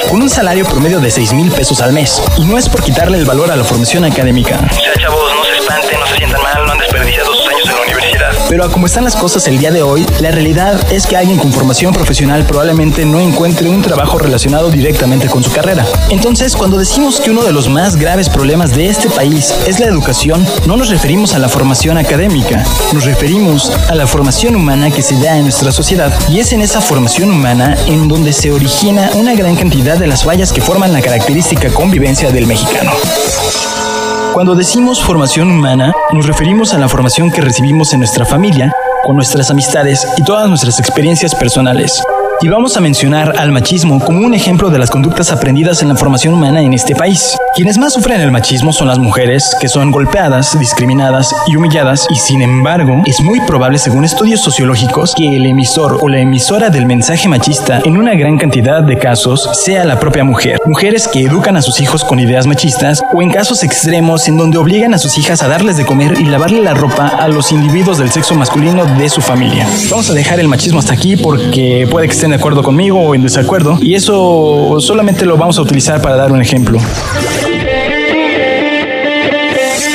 con 0.09 0.21
un 0.21 0.29
salario 0.29 0.65
promedio 0.65 0.99
de 0.99 1.11
6 1.11 1.33
mil 1.33 1.51
pesos 1.51 1.81
al 1.81 1.91
mes. 1.91 2.21
Y 2.37 2.45
no 2.45 2.57
es 2.57 2.69
por 2.69 2.81
quitarle 2.81 3.17
el 3.17 3.25
valor 3.25 3.51
a 3.51 3.55
la 3.55 3.63
formación 3.63 4.05
académica. 4.05 4.57
No 4.57 4.69
se 5.81 5.97
no 5.97 6.07
se 6.07 6.15
sientan 6.17 6.41
mal, 6.41 6.66
Pero 8.49 8.63
a 8.63 8.71
como 8.71 8.85
están 8.85 9.03
las 9.03 9.15
cosas 9.15 9.45
el 9.47 9.57
día 9.57 9.71
de 9.71 9.81
hoy, 9.81 10.05
la 10.21 10.31
realidad 10.31 10.79
es 10.91 11.05
que 11.05 11.17
alguien 11.17 11.37
con 11.37 11.51
formación 11.51 11.93
profesional 11.93 12.45
probablemente 12.45 13.05
no 13.05 13.19
encuentre 13.19 13.69
un 13.69 13.81
trabajo 13.81 14.17
relacionado 14.17 14.69
directamente 14.69 15.27
con 15.27 15.43
su 15.43 15.51
carrera. 15.51 15.85
Entonces, 16.09 16.55
cuando 16.55 16.77
decimos 16.77 17.19
que 17.19 17.31
uno 17.31 17.43
de 17.43 17.51
los 17.51 17.67
más 17.67 17.97
graves 17.97 18.29
problemas 18.29 18.73
de 18.73 18.87
este 18.87 19.09
país 19.09 19.53
es 19.67 19.79
la 19.79 19.87
educación, 19.87 20.45
no 20.65 20.77
nos 20.77 20.89
referimos 20.89 21.33
a 21.33 21.39
la 21.39 21.49
formación 21.49 21.97
académica, 21.97 22.63
nos 22.93 23.03
referimos 23.03 23.71
a 23.89 23.95
la 23.95 24.07
formación 24.07 24.55
humana 24.55 24.91
que 24.91 25.01
se 25.01 25.19
da 25.19 25.37
en 25.37 25.43
nuestra 25.43 25.71
sociedad. 25.71 26.13
Y 26.29 26.39
es 26.39 26.53
en 26.53 26.61
esa 26.61 26.79
formación 26.79 27.31
humana 27.31 27.75
en 27.87 28.07
donde 28.07 28.31
se 28.31 28.51
origina 28.51 29.09
una 29.15 29.35
gran 29.35 29.55
cantidad 29.55 29.97
de 29.97 30.07
las 30.07 30.23
fallas 30.23 30.53
que 30.53 30.61
forman 30.61 30.93
la 30.93 31.01
característica 31.01 31.69
convivencia 31.69 32.31
del 32.31 32.47
mexicano. 32.47 32.91
Cuando 34.37 34.53
decimos 34.53 35.01
formación 35.01 35.49
humana, 35.49 35.91
nos 36.13 36.27
referimos 36.27 36.71
a 36.71 36.77
la 36.77 36.87
formación 36.87 37.31
que 37.31 37.41
recibimos 37.41 37.91
en 37.93 38.01
nuestra 38.01 38.23
familia, 38.23 38.71
con 39.03 39.15
nuestras 39.15 39.49
amistades 39.49 40.07
y 40.15 40.23
todas 40.23 40.47
nuestras 40.47 40.77
experiencias 40.77 41.33
personales. 41.33 42.03
Y 42.41 42.47
vamos 42.47 42.77
a 42.77 42.79
mencionar 42.79 43.33
al 43.39 43.51
machismo 43.51 43.99
como 43.99 44.19
un 44.19 44.35
ejemplo 44.35 44.69
de 44.69 44.77
las 44.77 44.91
conductas 44.91 45.31
aprendidas 45.31 45.81
en 45.81 45.87
la 45.87 45.95
formación 45.95 46.35
humana 46.35 46.61
en 46.61 46.75
este 46.75 46.95
país. 46.95 47.35
Quienes 47.57 47.79
más 47.79 47.93
sufren 47.93 48.21
el 48.21 48.29
machismo 48.29 48.71
son 48.71 48.87
las 48.87 48.99
mujeres, 48.99 49.57
que 49.59 49.67
son 49.67 49.89
golpeadas, 49.89 50.59
discriminadas 50.59 51.35
y 51.47 51.55
humilladas, 51.55 52.05
y 52.07 52.15
sin 52.15 52.43
embargo, 52.43 53.01
es 53.07 53.19
muy 53.19 53.41
probable, 53.41 53.79
según 53.79 54.05
estudios 54.05 54.41
sociológicos, 54.41 55.15
que 55.15 55.37
el 55.37 55.43
emisor 55.47 55.97
o 55.99 56.07
la 56.07 56.19
emisora 56.19 56.69
del 56.69 56.85
mensaje 56.85 57.27
machista 57.27 57.81
en 57.83 57.97
una 57.97 58.13
gran 58.13 58.37
cantidad 58.37 58.83
de 58.83 58.99
casos 58.99 59.49
sea 59.53 59.85
la 59.85 59.99
propia 59.99 60.23
mujer. 60.23 60.59
Mujeres 60.67 61.07
que 61.07 61.23
educan 61.23 61.57
a 61.57 61.63
sus 61.63 61.81
hijos 61.81 62.03
con 62.03 62.19
ideas 62.19 62.45
machistas, 62.45 63.03
o 63.11 63.23
en 63.23 63.31
casos 63.31 63.63
extremos 63.63 64.27
en 64.27 64.37
donde 64.37 64.59
obligan 64.59 64.93
a 64.93 64.99
sus 64.99 65.17
hijas 65.17 65.41
a 65.41 65.47
darles 65.47 65.77
de 65.77 65.85
comer 65.87 66.13
y 66.21 66.25
lavarle 66.25 66.61
la 66.61 66.75
ropa 66.75 67.07
a 67.07 67.27
los 67.27 67.51
individuos 67.51 67.97
del 67.97 68.11
sexo 68.11 68.35
masculino 68.35 68.85
de 68.85 69.09
su 69.09 69.21
familia. 69.21 69.67
Vamos 69.89 70.07
a 70.11 70.13
dejar 70.13 70.39
el 70.39 70.47
machismo 70.47 70.77
hasta 70.77 70.93
aquí 70.93 71.17
porque 71.17 71.87
puede 71.89 72.05
que 72.07 72.13
estén 72.13 72.29
de 72.29 72.35
acuerdo 72.35 72.61
conmigo 72.61 72.99
o 72.99 73.15
en 73.15 73.23
desacuerdo, 73.23 73.79
y 73.81 73.95
eso 73.95 74.77
solamente 74.79 75.25
lo 75.25 75.37
vamos 75.37 75.57
a 75.57 75.63
utilizar 75.63 75.99
para 76.03 76.17
dar 76.17 76.31
un 76.31 76.39
ejemplo. 76.39 76.79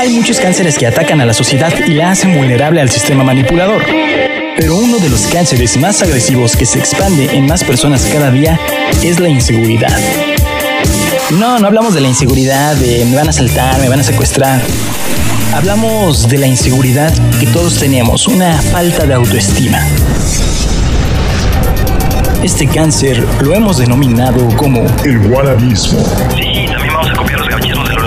Hay 0.03 0.11
muchos 0.11 0.41
cánceres 0.41 0.77
que 0.77 0.89
atacan 0.89 1.21
a 1.21 1.25
la 1.25 1.33
sociedad 1.33 1.73
y 1.87 1.93
la 1.93 2.11
hacen 2.11 2.35
vulnerable 2.37 2.81
al 2.81 2.91
sistema 2.91 3.23
manipulador. 3.23 3.85
Pero 4.57 4.77
uno 4.77 4.99
de 4.99 5.09
los 5.09 5.29
cánceres 5.29 5.77
más 5.77 6.03
agresivos 6.03 6.57
que 6.57 6.67
se 6.67 6.81
expande 6.81 7.37
en 7.37 7.47
más 7.47 7.63
personas 7.63 8.11
cada 8.13 8.33
día 8.33 8.59
es 9.05 9.21
la 9.21 9.29
inseguridad. 9.29 9.97
No, 11.39 11.61
no 11.61 11.69
hablamos 11.69 11.95
de 11.95 12.01
la 12.01 12.09
inseguridad 12.09 12.75
de 12.75 13.05
me 13.05 13.15
van 13.15 13.29
a 13.29 13.33
saltar, 13.33 13.79
me 13.79 13.89
van 13.89 14.01
a 14.01 14.03
secuestrar. 14.03 14.61
Hablamos 15.55 16.29
de 16.29 16.39
la 16.39 16.49
inseguridad 16.49 17.13
que 17.39 17.47
todos 17.47 17.79
tenemos, 17.79 18.27
una 18.27 18.61
falta 18.61 19.07
de 19.07 19.15
autoestima. 19.15 19.87
Este 22.43 22.67
cáncer 22.67 23.25
lo 23.41 23.55
hemos 23.55 23.79
denominado 23.79 24.49
como 24.57 24.85
el 25.05 25.21
guanabismo. 25.29 26.05
Sí, 26.35 26.67
también 26.67 26.93
vamos 26.93 27.09
a 27.09 27.15
copiar 27.15 27.39
los 27.39 27.49
gabachismos 27.49 27.89
del 27.89 27.99
Olayo. 27.99 28.02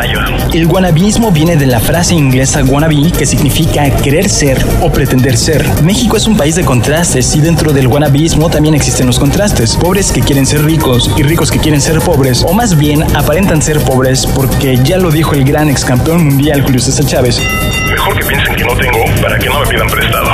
El 0.56 0.68
guanabismo 0.68 1.34
viene 1.34 1.58
de 1.58 1.66
la 1.66 1.82
frase 1.82 2.16
inglesa 2.16 2.64
wannabe, 2.64 3.12
que 3.12 3.26
significa 3.26 3.90
querer 3.90 4.30
ser 4.30 4.66
o 4.80 4.90
pretender 4.90 5.36
ser. 5.36 5.66
México 5.84 6.16
es 6.16 6.28
un 6.28 6.38
país 6.38 6.56
de 6.56 6.64
contrastes 6.64 7.36
y 7.36 7.42
dentro 7.42 7.74
del 7.74 7.90
guanabismo 7.90 8.50
también 8.50 8.74
existen 8.74 9.06
los 9.06 9.20
contrastes. 9.20 9.76
Pobres 9.76 10.14
que 10.14 10.22
quieren 10.22 10.46
ser 10.46 10.64
ricos 10.64 11.12
y 11.18 11.24
ricos 11.24 11.52
que 11.52 11.60
quieren 11.60 11.82
ser 11.82 12.00
pobres, 12.00 12.42
o 12.48 12.54
más 12.54 12.78
bien 12.78 13.04
aparentan 13.18 13.62
ser 13.62 13.82
pobres 13.82 14.26
porque 14.26 14.80
ya 14.82 14.98
lo 14.98 15.12
dijo 15.12 15.34
el 15.34 15.44
gran 15.44 15.70
ex 15.70 15.84
campeón 15.84 16.24
mundial 16.24 16.62
Julio 16.62 16.80
César 16.80 17.06
Chávez. 17.06 17.38
Mejor 17.92 18.18
que 18.18 18.26
piensen 18.26 18.56
que 18.56 18.64
no 18.64 18.78
tengo 18.78 19.04
para 19.22 19.38
que 19.38 19.50
no 19.50 19.60
me 19.60 19.68
pidan 19.68 19.88
prestado. 19.90 20.30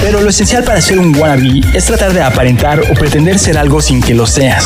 Pero 0.00 0.20
lo 0.20 0.30
esencial 0.30 0.62
para 0.62 0.80
ser 0.80 1.00
un 1.00 1.12
wannabe 1.16 1.62
es 1.74 1.84
tratar 1.86 2.12
de 2.12 2.22
aparentar 2.22 2.80
o 2.80 2.94
pretender 2.94 3.36
ser 3.36 3.58
algo 3.58 3.82
sin 3.82 4.00
que 4.00 4.14
lo 4.14 4.26
seas. 4.26 4.64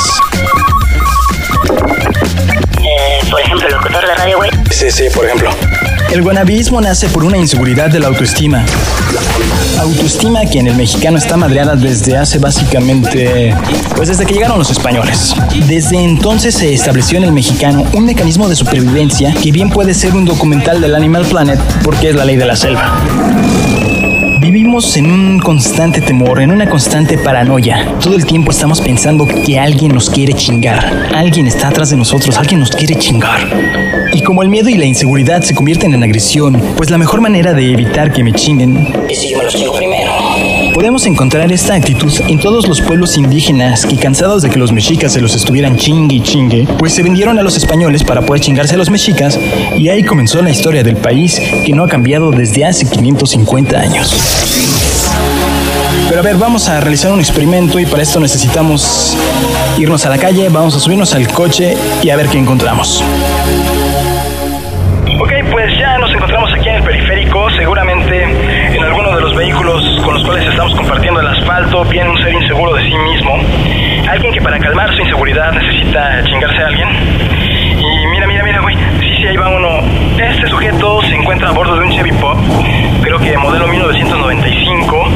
Radio, 4.22 4.36
güey. 4.36 4.50
Sí, 4.70 4.90
sí, 4.90 5.04
por 5.14 5.24
ejemplo. 5.24 5.50
El 6.12 6.22
guanabismo 6.22 6.80
nace 6.80 7.08
por 7.08 7.24
una 7.24 7.38
inseguridad 7.38 7.90
de 7.90 7.98
la 7.98 8.08
autoestima. 8.08 8.64
Autoestima 9.80 10.44
que 10.46 10.60
en 10.60 10.68
el 10.68 10.76
mexicano 10.76 11.18
está 11.18 11.36
madreada 11.36 11.74
desde 11.74 12.16
hace 12.16 12.38
básicamente, 12.38 13.54
pues 13.96 14.08
desde 14.08 14.26
que 14.26 14.34
llegaron 14.34 14.58
los 14.58 14.70
españoles. 14.70 15.34
Desde 15.66 15.96
entonces 15.96 16.54
se 16.54 16.72
estableció 16.72 17.18
en 17.18 17.24
el 17.24 17.32
mexicano 17.32 17.84
un 17.94 18.04
mecanismo 18.04 18.48
de 18.48 18.54
supervivencia 18.54 19.34
que 19.42 19.50
bien 19.50 19.70
puede 19.70 19.94
ser 19.94 20.14
un 20.14 20.24
documental 20.24 20.80
del 20.80 20.94
Animal 20.94 21.24
Planet 21.24 21.58
porque 21.82 22.10
es 22.10 22.14
la 22.14 22.24
ley 22.24 22.36
de 22.36 22.44
la 22.44 22.56
selva. 22.56 23.00
Vivimos 24.42 24.96
en 24.96 25.06
un 25.06 25.38
constante 25.38 26.00
temor, 26.00 26.40
en 26.40 26.50
una 26.50 26.68
constante 26.68 27.16
paranoia. 27.16 27.94
Todo 28.00 28.16
el 28.16 28.26
tiempo 28.26 28.50
estamos 28.50 28.80
pensando 28.80 29.24
que 29.24 29.58
alguien 29.58 29.94
nos 29.94 30.10
quiere 30.10 30.34
chingar. 30.34 31.10
Alguien 31.14 31.46
está 31.46 31.68
atrás 31.68 31.90
de 31.90 31.96
nosotros, 31.96 32.36
alguien 32.36 32.58
nos 32.58 32.70
quiere 32.72 32.96
chingar. 32.96 33.40
Y 34.22 34.24
como 34.24 34.44
el 34.44 34.50
miedo 34.50 34.68
y 34.68 34.74
la 34.74 34.84
inseguridad 34.84 35.42
se 35.42 35.52
convierten 35.52 35.94
en 35.94 36.04
agresión, 36.04 36.62
pues 36.76 36.90
la 36.90 36.96
mejor 36.96 37.20
manera 37.20 37.54
de 37.54 37.72
evitar 37.72 38.12
que 38.12 38.22
me 38.22 38.32
chinguen 38.32 38.86
Y 39.10 39.16
si 39.16 39.30
yo 39.30 39.38
me 39.38 39.42
los 39.42 39.52
chingo 39.52 39.74
primero. 39.74 40.12
Podemos 40.72 41.06
encontrar 41.06 41.50
esta 41.50 41.74
actitud 41.74 42.12
en 42.28 42.38
todos 42.38 42.68
los 42.68 42.80
pueblos 42.80 43.16
indígenas 43.16 43.84
que 43.84 43.96
cansados 43.96 44.42
de 44.42 44.50
que 44.50 44.60
los 44.60 44.70
mexicas 44.70 45.14
se 45.14 45.20
los 45.20 45.34
estuvieran 45.34 45.76
chingue 45.76 46.14
y 46.14 46.20
chingue, 46.20 46.68
pues 46.78 46.92
se 46.92 47.02
vendieron 47.02 47.36
a 47.40 47.42
los 47.42 47.56
españoles 47.56 48.04
para 48.04 48.22
poder 48.24 48.40
chingarse 48.40 48.76
a 48.76 48.78
los 48.78 48.90
mexicas 48.90 49.40
y 49.76 49.88
ahí 49.88 50.04
comenzó 50.04 50.40
la 50.40 50.50
historia 50.50 50.84
del 50.84 50.98
país 50.98 51.42
que 51.66 51.72
no 51.72 51.82
ha 51.82 51.88
cambiado 51.88 52.30
desde 52.30 52.64
hace 52.64 52.88
550 52.88 53.76
años. 53.76 54.14
Pero 56.08 56.20
a 56.20 56.22
ver, 56.22 56.36
vamos 56.36 56.68
a 56.68 56.80
realizar 56.80 57.10
un 57.10 57.18
experimento 57.18 57.80
y 57.80 57.86
para 57.86 58.04
esto 58.04 58.20
necesitamos 58.20 59.16
irnos 59.78 60.06
a 60.06 60.10
la 60.10 60.18
calle, 60.18 60.48
vamos 60.48 60.76
a 60.76 60.78
subirnos 60.78 61.12
al 61.12 61.26
coche 61.26 61.76
y 62.04 62.10
a 62.10 62.16
ver 62.16 62.28
qué 62.28 62.38
encontramos. 62.38 63.02
Viene 71.90 72.10
un 72.10 72.18
ser 72.18 72.32
inseguro 72.32 72.74
de 72.74 72.84
sí 72.84 72.96
mismo. 72.96 73.38
Alguien 74.08 74.32
que 74.32 74.40
para 74.40 74.58
calmar 74.58 74.92
su 74.94 75.00
inseguridad 75.00 75.52
necesita 75.52 76.22
chingarse 76.24 76.62
a 76.62 76.66
alguien. 76.66 76.88
Y 77.78 78.06
mira, 78.08 78.26
mira, 78.26 78.42
mira, 78.42 78.60
güey. 78.60 78.76
Sí, 79.00 79.16
sí, 79.16 79.26
ahí 79.26 79.36
va 79.36 79.48
uno. 79.48 79.80
Este 80.18 80.46
sujeto 80.48 81.02
se 81.02 81.14
encuentra 81.14 81.48
a 81.48 81.52
bordo 81.52 81.76
de 81.76 81.84
un 81.84 81.90
Chevy 81.92 82.12
Pop, 82.12 82.38
creo 83.02 83.18
que 83.18 83.36
modelo 83.38 83.66
1995. 83.68 85.08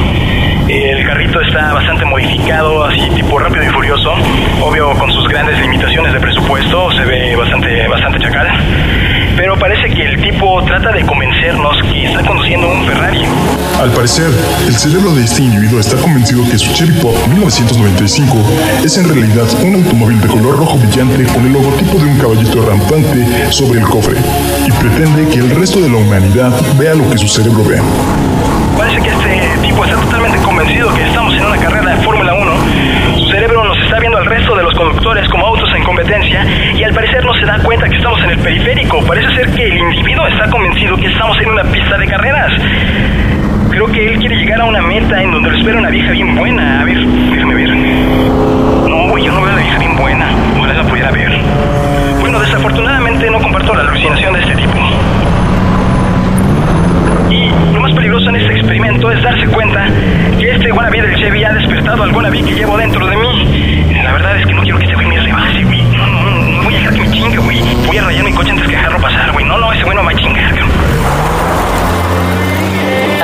El 0.67 1.05
carrito 1.05 1.39
está 1.41 1.73
bastante 1.73 2.03
modificado, 2.03 2.83
así 2.83 3.09
tipo 3.15 3.39
rápido 3.39 3.63
y 3.63 3.67
furioso. 3.67 4.13
Obvio, 4.61 4.91
con 4.97 5.11
sus 5.11 5.27
grandes 5.29 5.57
limitaciones 5.59 6.11
de 6.11 6.19
presupuesto, 6.19 6.91
se 6.91 7.05
ve 7.05 7.35
bastante, 7.35 7.87
bastante 7.87 8.19
chacal. 8.19 8.47
Pero 9.37 9.55
parece 9.57 9.87
que 9.93 10.01
el 10.01 10.19
tipo 10.19 10.63
trata 10.63 10.91
de 10.91 11.05
convencernos 11.05 11.81
que 11.83 12.05
está 12.05 12.23
conduciendo 12.25 12.67
un 12.67 12.83
Ferrari. 12.87 13.21
Al 13.79 13.91
parecer, 13.91 14.31
el 14.65 14.73
cerebro 14.73 15.11
de 15.11 15.23
este 15.23 15.43
individuo 15.43 15.79
está 15.79 15.95
convencido 15.97 16.43
que 16.49 16.57
su 16.57 16.73
Chevy 16.73 16.99
Pop 16.99 17.13
1995 17.27 18.35
es 18.83 18.97
en 18.97 19.07
realidad 19.07 19.45
un 19.63 19.75
automóvil 19.75 20.19
de 20.19 20.27
color 20.27 20.57
rojo 20.57 20.79
brillante 20.79 21.23
con 21.31 21.45
el 21.45 21.53
logotipo 21.53 21.99
de 21.99 22.05
un 22.05 22.17
caballito 22.17 22.67
rampante 22.67 23.51
sobre 23.51 23.79
el 23.79 23.85
cofre 23.85 24.17
y 24.65 24.71
pretende 24.71 25.29
que 25.29 25.39
el 25.39 25.51
resto 25.51 25.79
de 25.81 25.89
la 25.89 25.97
humanidad 25.97 26.51
vea 26.79 26.95
lo 26.95 27.07
que 27.07 27.19
su 27.19 27.27
cerebro 27.27 27.63
ve. 27.63 27.79
Parece 28.75 29.01
que 29.01 29.09
este 29.09 29.57
tipo 29.61 29.85
está 29.85 30.01
totalmente 30.01 30.39
convencido 30.39 30.91
que 30.95 31.03
estamos 31.03 31.35
en 31.35 31.45
una 31.45 31.57
carrera 31.57 31.95
de 31.95 32.03
Fórmula 32.03 32.33
1. 32.33 33.19
Su 33.19 33.29
cerebro 33.29 33.63
nos 33.63 33.77
está 33.83 33.99
viendo 33.99 34.17
al 34.17 34.25
resto 34.25 34.55
de 34.55 34.63
los 34.63 34.73
conductores 34.73 35.29
como 35.29 35.45
autos 35.45 35.69
en 35.75 35.83
competencia 35.83 36.45
y 36.75 36.83
al 36.83 36.93
parecer 36.93 37.23
no 37.23 37.33
se 37.35 37.45
da 37.45 37.59
cuenta 37.59 37.87
que 37.87 37.97
estamos 37.97 38.19
Parece 38.87 39.35
ser 39.35 39.51
que 39.51 39.67
el 39.67 39.77
individuo 39.77 40.27
está 40.27 40.49
convencido 40.49 40.95
que 40.97 41.07
estamos 41.07 41.37
en 41.41 41.49
una 41.49 41.63
pista 41.63 41.97
de 41.97 42.07
carreras. 42.07 42.51
creo 43.69 43.85
que 43.87 44.13
él 44.13 44.19
quiere 44.19 44.35
llegar 44.37 44.61
a 44.61 44.65
una 44.65 44.81
meta 44.81 45.21
en 45.21 45.31
donde 45.31 45.51
lo 45.51 45.57
espera 45.57 45.77
una 45.77 45.89
vieja 45.89 46.11
bien 46.11 46.35
buena. 46.35 46.81
A 46.81 46.85
ver, 46.85 46.97
déjame 46.97 47.55
ver. 47.55 47.69
No, 47.69 49.17
yo 49.17 49.31
no 49.31 49.41
veo 49.41 49.51
a 49.51 49.55
la 49.55 49.61
vieja 49.61 49.79
bien 49.79 49.95
buena. 49.97 50.25
Ojalá 50.57 50.73
la 50.73 50.83
pudiera 50.83 51.11
ver. 51.11 51.31
Bueno, 52.19 52.39
desafortunadamente 52.39 53.29
no 53.29 53.39
comparto 53.39 53.73
la 53.73 53.81
alucinación 53.81 54.33
de 54.33 54.39
este 54.41 54.55
tipo. 54.55 54.77
Y 57.29 57.73
lo 57.73 57.81
más 57.81 57.91
peligroso 57.93 58.29
en 58.29 58.35
este 58.37 58.53
experimento 58.53 59.11
es 59.11 59.21
darse 59.21 59.47
cuenta 59.47 59.87
que 60.39 60.51
este 60.51 60.71
wannabe 60.71 61.01
del 61.01 61.15
Chevy 61.17 61.43
ha 61.43 61.53
despertado 61.53 62.03
al 62.03 62.11
wannabe 62.13 62.41
que 62.41 62.53
llevo 62.53 62.77
dentro 62.77 63.05
de 63.05 63.17
mí. 63.17 63.93
La 64.03 64.13
verdad 64.13 64.37
es 64.37 64.45
que 64.45 64.53
no 64.53 64.61
quiero 64.61 64.77
que 64.77 64.85
este 64.85 64.95
güey 64.95 65.07
me 65.07 65.19
rebase, 65.19 65.56
güey. 67.41 67.61
Voy 67.85 67.97
a 67.97 68.03
rayar 68.03 68.23
mi 68.23 68.33
coche 68.33 68.51
antes 68.51 68.65
que 68.65 68.71
dejarlo 68.71 68.99
pasar, 68.99 69.31
güey. 69.31 69.45
No, 69.45 69.57
no, 69.57 69.71
ese 69.73 69.83
güey 69.83 69.95
no 69.95 70.03
va 70.03 70.11
a 70.11 70.15
chingar. 70.15 70.56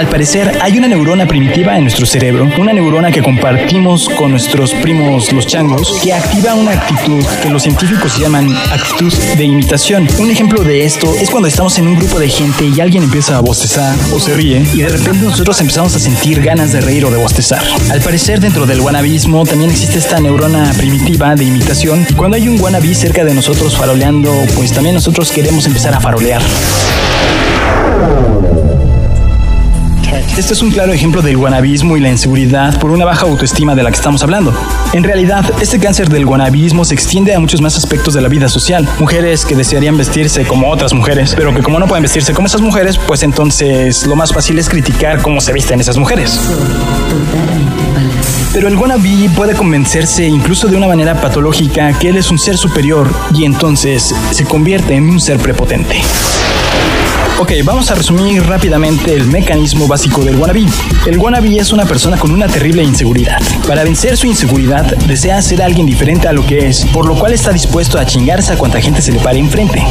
Al 0.03 0.09
parecer, 0.09 0.59
hay 0.61 0.77
una 0.77 0.89
neurona 0.89 1.25
primitiva 1.25 1.77
en 1.77 1.83
nuestro 1.83 2.05
cerebro, 2.05 2.49
una 2.57 2.73
neurona 2.73 3.09
que 3.09 3.23
compartimos 3.23 4.09
con 4.09 4.31
nuestros 4.31 4.73
primos 4.73 5.31
los 5.31 5.47
changos, 5.47 5.97
que 6.03 6.13
activa 6.13 6.55
una 6.55 6.71
actitud 6.71 7.23
que 7.41 7.49
los 7.49 7.63
científicos 7.63 8.19
llaman 8.19 8.53
actitud 8.53 9.13
de 9.37 9.45
imitación. 9.45 10.05
Un 10.19 10.29
ejemplo 10.29 10.61
de 10.61 10.83
esto 10.83 11.15
es 11.15 11.29
cuando 11.29 11.47
estamos 11.47 11.77
en 11.77 11.87
un 11.87 11.95
grupo 11.95 12.19
de 12.19 12.27
gente 12.27 12.65
y 12.65 12.81
alguien 12.81 13.03
empieza 13.03 13.37
a 13.37 13.39
bostezar 13.39 13.95
o 14.13 14.19
se 14.19 14.33
ríe 14.33 14.65
y 14.73 14.81
de 14.81 14.89
repente 14.89 15.23
nosotros 15.23 15.61
empezamos 15.61 15.95
a 15.95 15.99
sentir 15.99 16.41
ganas 16.41 16.73
de 16.73 16.81
reír 16.81 17.05
o 17.05 17.09
de 17.09 17.17
bostezar. 17.17 17.63
Al 17.89 18.01
parecer, 18.01 18.41
dentro 18.41 18.65
del 18.65 18.81
wanabismo 18.81 19.45
también 19.45 19.71
existe 19.71 19.99
esta 19.99 20.19
neurona 20.19 20.73
primitiva 20.73 21.33
de 21.35 21.45
imitación 21.45 22.05
y 22.09 22.13
cuando 22.13 22.35
hay 22.35 22.49
un 22.49 22.59
wannabe 22.59 22.93
cerca 22.93 23.23
de 23.23 23.33
nosotros 23.33 23.77
faroleando, 23.77 24.33
pues 24.53 24.73
también 24.73 24.95
nosotros 24.95 25.31
queremos 25.31 25.65
empezar 25.65 25.93
a 25.93 26.01
farolear. 26.01 26.41
Este 30.35 30.55
es 30.55 30.63
un 30.63 30.71
claro 30.71 30.91
ejemplo 30.91 31.21
del 31.21 31.37
guanabismo 31.37 31.95
y 31.95 31.99
la 31.99 32.09
inseguridad 32.09 32.79
por 32.79 32.89
una 32.89 33.05
baja 33.05 33.27
autoestima 33.27 33.75
de 33.75 33.83
la 33.83 33.91
que 33.91 33.97
estamos 33.97 34.23
hablando. 34.23 34.51
En 34.91 35.03
realidad, 35.03 35.45
este 35.61 35.79
cáncer 35.79 36.09
del 36.09 36.25
guanabismo 36.25 36.83
se 36.85 36.95
extiende 36.95 37.35
a 37.35 37.39
muchos 37.39 37.61
más 37.61 37.77
aspectos 37.77 38.15
de 38.15 38.21
la 38.21 38.29
vida 38.29 38.49
social. 38.49 38.89
Mujeres 38.99 39.45
que 39.45 39.55
desearían 39.55 39.95
vestirse 39.95 40.43
como 40.45 40.71
otras 40.71 40.91
mujeres, 40.93 41.35
pero 41.35 41.53
que 41.53 41.61
como 41.61 41.77
no 41.77 41.87
pueden 41.87 42.01
vestirse 42.01 42.33
como 42.33 42.47
esas 42.47 42.61
mujeres, 42.61 42.97
pues 42.97 43.21
entonces 43.21 44.07
lo 44.07 44.15
más 44.15 44.33
fácil 44.33 44.57
es 44.57 44.69
criticar 44.69 45.21
cómo 45.21 45.39
se 45.39 45.53
visten 45.53 45.79
esas 45.79 45.97
mujeres. 45.97 46.39
Pero 48.53 48.67
el 48.67 48.75
wannabe 48.75 49.29
puede 49.35 49.53
convencerse 49.53 50.25
incluso 50.25 50.67
de 50.67 50.77
una 50.77 50.87
manera 50.87 51.13
patológica 51.21 51.93
que 51.99 52.09
él 52.09 52.17
es 52.17 52.31
un 52.31 52.39
ser 52.39 52.57
superior 52.57 53.07
y 53.35 53.45
entonces 53.45 54.15
se 54.31 54.45
convierte 54.45 54.95
en 54.95 55.09
un 55.09 55.19
ser 55.19 55.37
prepotente. 55.37 56.01
Ok, 57.39 57.51
vamos 57.63 57.89
a 57.89 57.95
resumir 57.95 58.43
rápidamente 58.45 59.13
el 59.15 59.25
mecanismo 59.25 59.87
básico 59.87 60.23
del 60.23 60.35
wannabe. 60.35 60.65
El 61.05 61.17
wannabe 61.17 61.57
es 61.57 61.73
una 61.73 61.85
persona 61.85 62.17
con 62.17 62.31
una 62.31 62.47
terrible 62.47 62.83
inseguridad. 62.83 63.41
Para 63.67 63.83
vencer 63.83 64.15
su 64.17 64.27
inseguridad, 64.27 64.85
desea 65.07 65.41
ser 65.41 65.61
alguien 65.61 65.85
diferente 65.85 66.27
a 66.27 66.33
lo 66.33 66.45
que 66.45 66.67
es, 66.67 66.85
por 66.85 67.05
lo 67.07 67.15
cual 67.15 67.33
está 67.33 67.51
dispuesto 67.51 67.97
a 67.97 68.05
chingarse 68.05 68.53
a 68.53 68.57
cuanta 68.57 68.79
gente 68.79 69.01
se 69.01 69.11
le 69.11 69.19
pare 69.19 69.39
enfrente. 69.39 69.83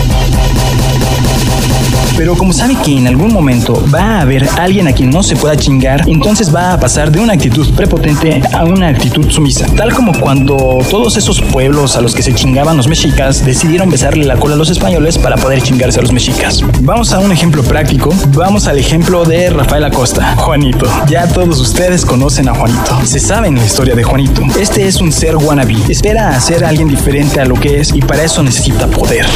Pero 2.22 2.36
como 2.36 2.52
sabe 2.52 2.76
que 2.76 2.96
en 2.96 3.08
algún 3.08 3.32
momento 3.32 3.84
va 3.92 4.18
a 4.18 4.20
haber 4.20 4.48
alguien 4.56 4.86
a 4.86 4.92
quien 4.92 5.10
no 5.10 5.24
se 5.24 5.34
pueda 5.34 5.56
chingar, 5.56 6.08
entonces 6.08 6.54
va 6.54 6.72
a 6.72 6.78
pasar 6.78 7.10
de 7.10 7.18
una 7.18 7.32
actitud 7.32 7.68
prepotente 7.74 8.40
a 8.52 8.64
una 8.64 8.86
actitud 8.86 9.28
sumisa. 9.28 9.66
Tal 9.74 9.92
como 9.92 10.16
cuando 10.20 10.78
todos 10.88 11.16
esos 11.16 11.40
pueblos 11.40 11.96
a 11.96 12.00
los 12.00 12.14
que 12.14 12.22
se 12.22 12.32
chingaban 12.32 12.76
los 12.76 12.86
mexicas 12.86 13.44
decidieron 13.44 13.90
besarle 13.90 14.24
la 14.24 14.36
cola 14.36 14.54
a 14.54 14.56
los 14.56 14.70
españoles 14.70 15.18
para 15.18 15.34
poder 15.34 15.62
chingarse 15.62 15.98
a 15.98 16.02
los 16.02 16.12
mexicas. 16.12 16.60
Vamos 16.82 17.12
a 17.12 17.18
un 17.18 17.32
ejemplo 17.32 17.64
práctico. 17.64 18.14
Vamos 18.34 18.68
al 18.68 18.78
ejemplo 18.78 19.24
de 19.24 19.50
Rafael 19.50 19.82
Acosta, 19.82 20.36
Juanito. 20.36 20.86
Ya 21.08 21.26
todos 21.26 21.58
ustedes 21.58 22.06
conocen 22.06 22.48
a 22.48 22.54
Juanito. 22.54 23.04
Se 23.04 23.18
saben 23.18 23.56
la 23.56 23.64
historia 23.64 23.96
de 23.96 24.04
Juanito. 24.04 24.42
Este 24.60 24.86
es 24.86 25.00
un 25.00 25.10
ser 25.10 25.34
wannabe. 25.34 25.74
Espera 25.88 26.28
a 26.28 26.40
ser 26.40 26.64
alguien 26.64 26.86
diferente 26.86 27.40
a 27.40 27.44
lo 27.44 27.56
que 27.56 27.80
es 27.80 27.92
y 27.92 28.00
para 28.00 28.22
eso 28.22 28.44
necesita 28.44 28.86
poder. 28.86 29.26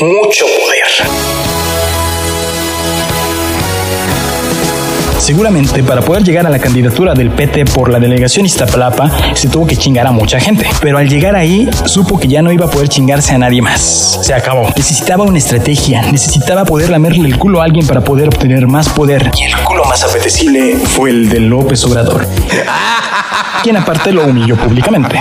Mucho 0.00 0.46
poder. 0.46 1.53
Seguramente 5.24 5.82
para 5.82 6.02
poder 6.02 6.22
llegar 6.22 6.46
a 6.46 6.50
la 6.50 6.58
candidatura 6.58 7.14
del 7.14 7.30
PT 7.30 7.64
por 7.64 7.90
la 7.90 7.98
delegación 7.98 8.44
Iztapalapa 8.44 9.10
se 9.32 9.48
tuvo 9.48 9.66
que 9.66 9.74
chingar 9.74 10.06
a 10.06 10.12
mucha 10.12 10.38
gente, 10.38 10.68
pero 10.82 10.98
al 10.98 11.08
llegar 11.08 11.34
ahí 11.34 11.66
supo 11.86 12.20
que 12.20 12.28
ya 12.28 12.42
no 12.42 12.52
iba 12.52 12.66
a 12.66 12.70
poder 12.70 12.90
chingarse 12.90 13.34
a 13.34 13.38
nadie 13.38 13.62
más. 13.62 14.20
Se 14.20 14.34
acabó. 14.34 14.68
Necesitaba 14.76 15.24
una 15.24 15.38
estrategia, 15.38 16.02
necesitaba 16.12 16.66
poder 16.66 16.90
lamerle 16.90 17.26
el 17.26 17.38
culo 17.38 17.62
a 17.62 17.64
alguien 17.64 17.86
para 17.86 18.02
poder 18.02 18.28
obtener 18.28 18.66
más 18.66 18.90
poder. 18.90 19.30
Y 19.34 19.44
el 19.44 19.56
culo 19.64 19.86
más 19.86 20.04
apetecible 20.04 20.76
fue 20.76 21.08
el 21.08 21.30
de 21.30 21.40
López 21.40 21.82
Obrador, 21.86 22.28
quien 23.62 23.78
aparte 23.78 24.12
lo 24.12 24.26
humilló 24.26 24.56
públicamente. 24.56 25.18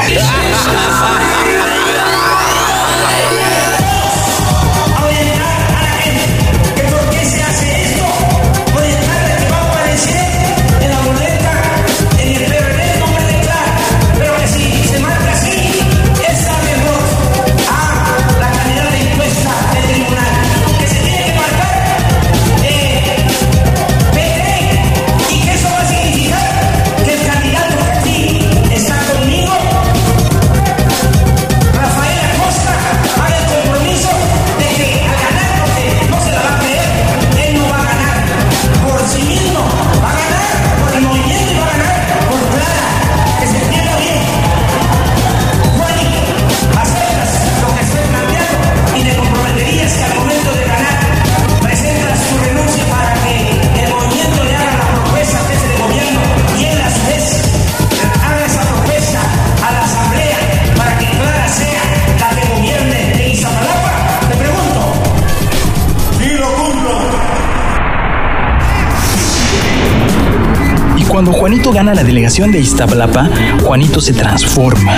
Gana 71.94 72.02
la 72.02 72.08
delegación 72.08 72.52
de 72.52 72.60
Iztapalapa, 72.60 73.30
Juanito 73.64 74.02
se 74.02 74.14
transforma. 74.14 74.98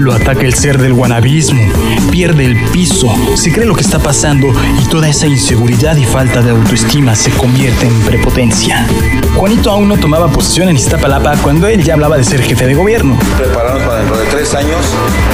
Lo 0.00 0.12
ataca 0.12 0.40
el 0.40 0.52
ser 0.52 0.78
del 0.78 0.92
guanabismo, 0.92 1.62
pierde 2.10 2.44
el 2.44 2.60
piso, 2.72 3.14
se 3.36 3.52
cree 3.52 3.66
lo 3.66 3.76
que 3.76 3.82
está 3.82 4.00
pasando 4.00 4.48
y 4.82 4.84
toda 4.88 5.08
esa 5.08 5.28
inseguridad 5.28 5.96
y 5.96 6.04
falta 6.04 6.42
de 6.42 6.50
autoestima 6.50 7.14
se 7.14 7.30
convierte 7.30 7.86
en 7.86 8.00
prepotencia. 8.00 8.84
Juanito 9.36 9.70
aún 9.70 9.88
no 9.88 9.96
tomaba 9.96 10.26
posesión 10.28 10.68
en 10.68 10.76
Iztapalapa 10.76 11.36
cuando 11.36 11.68
él 11.68 11.84
ya 11.84 11.94
hablaba 11.94 12.16
de 12.16 12.24
ser 12.24 12.42
jefe 12.42 12.66
de 12.66 12.74
gobierno. 12.74 13.16
Prepararnos 13.36 13.82
para 13.84 13.98
dentro 14.00 14.18
de 14.18 14.26
tres 14.26 14.54
años 14.54 14.84